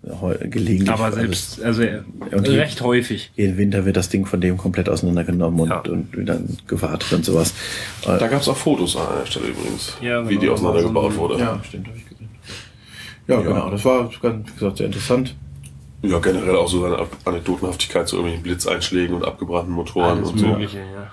[0.49, 0.89] gelegentlich.
[0.89, 3.31] aber also selbst also äh, Und die- recht häufig.
[3.35, 5.79] jeden Winter wird das Ding von dem komplett auseinandergenommen und, Ja.
[5.81, 7.53] und wieder gewartet und sowas.
[8.07, 10.63] Äh, Da gab es auch Fotos an einer Stelle übrigens, Ja, wie genau, die das
[10.63, 11.39] war auseinandergebaut wurde.
[11.39, 12.29] ja, stimmt, habe ich gesehen.
[13.27, 13.69] Ja, genau.
[13.69, 15.35] Das war, ganz, wie gesagt, sehr interessant.
[16.03, 20.47] Ja, generell auch so seine Anekdotenhaftigkeit zu irgendwelchen Blitzeinschlägen und abgebrannten Motoren Alles und so.
[20.47, 21.11] Mögliche, ja.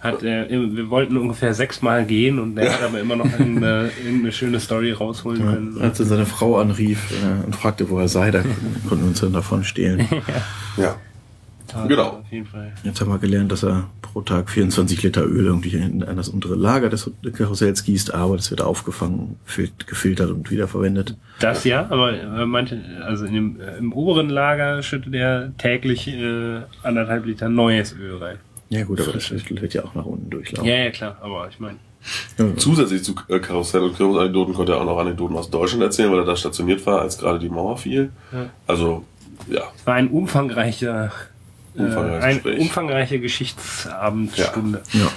[0.00, 4.32] Hat, äh, wir wollten ungefähr sechsmal gehen und er hat aber immer noch eine, irgendeine
[4.32, 5.80] schöne Story rausholen können.
[5.80, 8.42] Als er seine Frau anrief äh, und fragte, wo er sei, da
[8.88, 10.06] konnten wir uns dann davon stehlen.
[10.76, 10.84] Ja.
[10.84, 10.96] Ja,
[11.88, 12.08] genau.
[12.08, 12.72] Auf jeden Fall.
[12.84, 16.28] Jetzt haben wir gelernt, dass er pro Tag 24 Liter Öl irgendwie in, in das
[16.28, 21.16] untere Lager des Karussells gießt, aber das wird aufgefangen, fil- gefiltert und wiederverwendet.
[21.40, 26.60] Das ja, aber manche, also in dem, äh, im oberen Lager schüttet er täglich äh,
[26.82, 28.36] anderthalb Liter neues Öl rein.
[28.68, 30.68] Ja gut, aber das wird ja auch nach unten durchlaufen.
[30.68, 31.76] Ja, ja, klar, aber ich meine,
[32.56, 36.20] Zusätzlich zu äh, Karussell und Kirmesanekdoten konnte er auch noch Anekdoten aus Deutschland erzählen, weil
[36.20, 38.10] er da stationiert war, als gerade die Mauer fiel.
[38.32, 38.46] Ja.
[38.66, 39.04] Also,
[39.48, 39.62] ja.
[39.74, 41.10] es war ein umfangreicher,
[41.78, 42.58] äh, Umfangreiches eine Gespräch.
[42.60, 44.82] umfangreiche Geschichtsabendstunde.
[44.92, 45.08] Ja.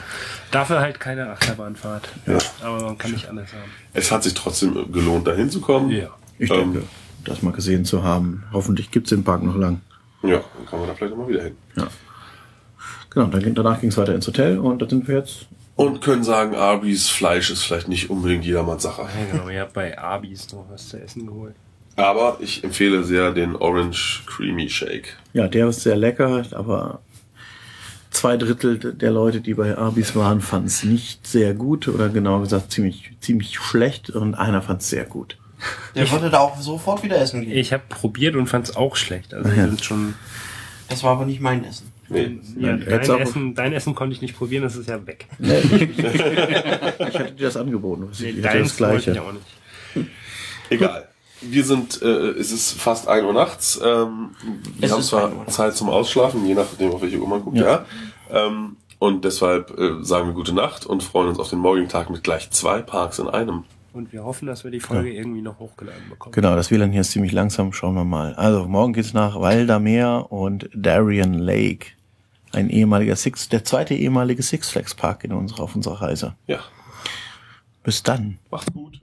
[0.51, 2.09] Dafür halt keine Achterbahnfahrt.
[2.25, 2.37] Ja.
[2.63, 3.71] Aber man kann nicht alles haben.
[3.93, 5.91] Es hat sich trotzdem gelohnt, da hinzukommen.
[5.91, 6.09] Ja.
[6.37, 6.87] Ich Ähm, denke,
[7.25, 8.43] das mal gesehen zu haben.
[8.51, 9.81] Hoffentlich gibt's den Park noch lang.
[10.23, 11.55] Ja, dann kann man da vielleicht nochmal wieder hin.
[13.11, 15.47] Genau, dann, danach ging's weiter ins Hotel und da sind wir jetzt.
[15.75, 19.03] Und können sagen, Arbis Fleisch ist vielleicht nicht unbedingt jedermanns Sache.
[19.03, 21.55] Ja, genau, ihr habt bei Abis noch was zu essen geholt.
[21.99, 25.15] Aber ich empfehle sehr den Orange Creamy Shake.
[25.33, 27.01] Ja, der ist sehr lecker, aber
[28.11, 32.41] zwei Drittel der Leute, die bei Arbis waren, fanden es nicht sehr gut oder genauer
[32.41, 35.37] gesagt ziemlich, ziemlich schlecht und einer fand es sehr gut.
[35.93, 37.51] Der wollte da auch sofort wieder essen gehen.
[37.51, 39.33] Ich habe probiert und fand es auch schlecht.
[39.33, 39.67] Also die Ja.
[39.67, 40.13] sind schon.
[40.87, 41.91] Das war aber nicht mein Essen.
[42.07, 42.39] Nee.
[42.57, 45.27] Ja, dein, Essen, dein Essen konnte ich nicht probieren, das ist ja weg.
[45.37, 46.05] Nee, ich, ich
[46.97, 48.07] hatte dir das angeboten.
[48.13, 49.11] Ich Nee, hatte deins das gleiche.
[49.11, 50.07] ich auch nicht.
[50.71, 51.08] Egal.
[51.41, 53.79] Wir sind, äh, es ist fast 1 Uhr nachts.
[53.83, 54.31] Ähm,
[54.77, 55.47] wir Es haben ist 1 Uhr zwar.
[55.47, 57.85] Zeit zum Ausschlafen, je nachdem, auf welche Uhr man guckt, ja.
[58.31, 62.09] Ähm, und deshalb äh, sagen wir gute Nacht und freuen uns auf den morgigen Tag
[62.09, 63.63] mit gleich zwei Parks in einem.
[63.93, 66.33] Und wir hoffen, dass wir die Folge irgendwie noch hochgeladen bekommen.
[66.33, 67.73] Genau, das WLAN hier ist ziemlich langsam.
[67.73, 68.35] Schauen wir mal.
[68.35, 71.87] Also, morgen geht's nach Waldameer und Darien Lake.
[72.51, 76.35] Ein ehemaliger Six, der zweite ehemalige Six Flags Park in unserer, auf unserer Reise.
[76.47, 76.59] Ja,
[77.83, 78.37] Bis dann.
[78.51, 78.98] macht's gut.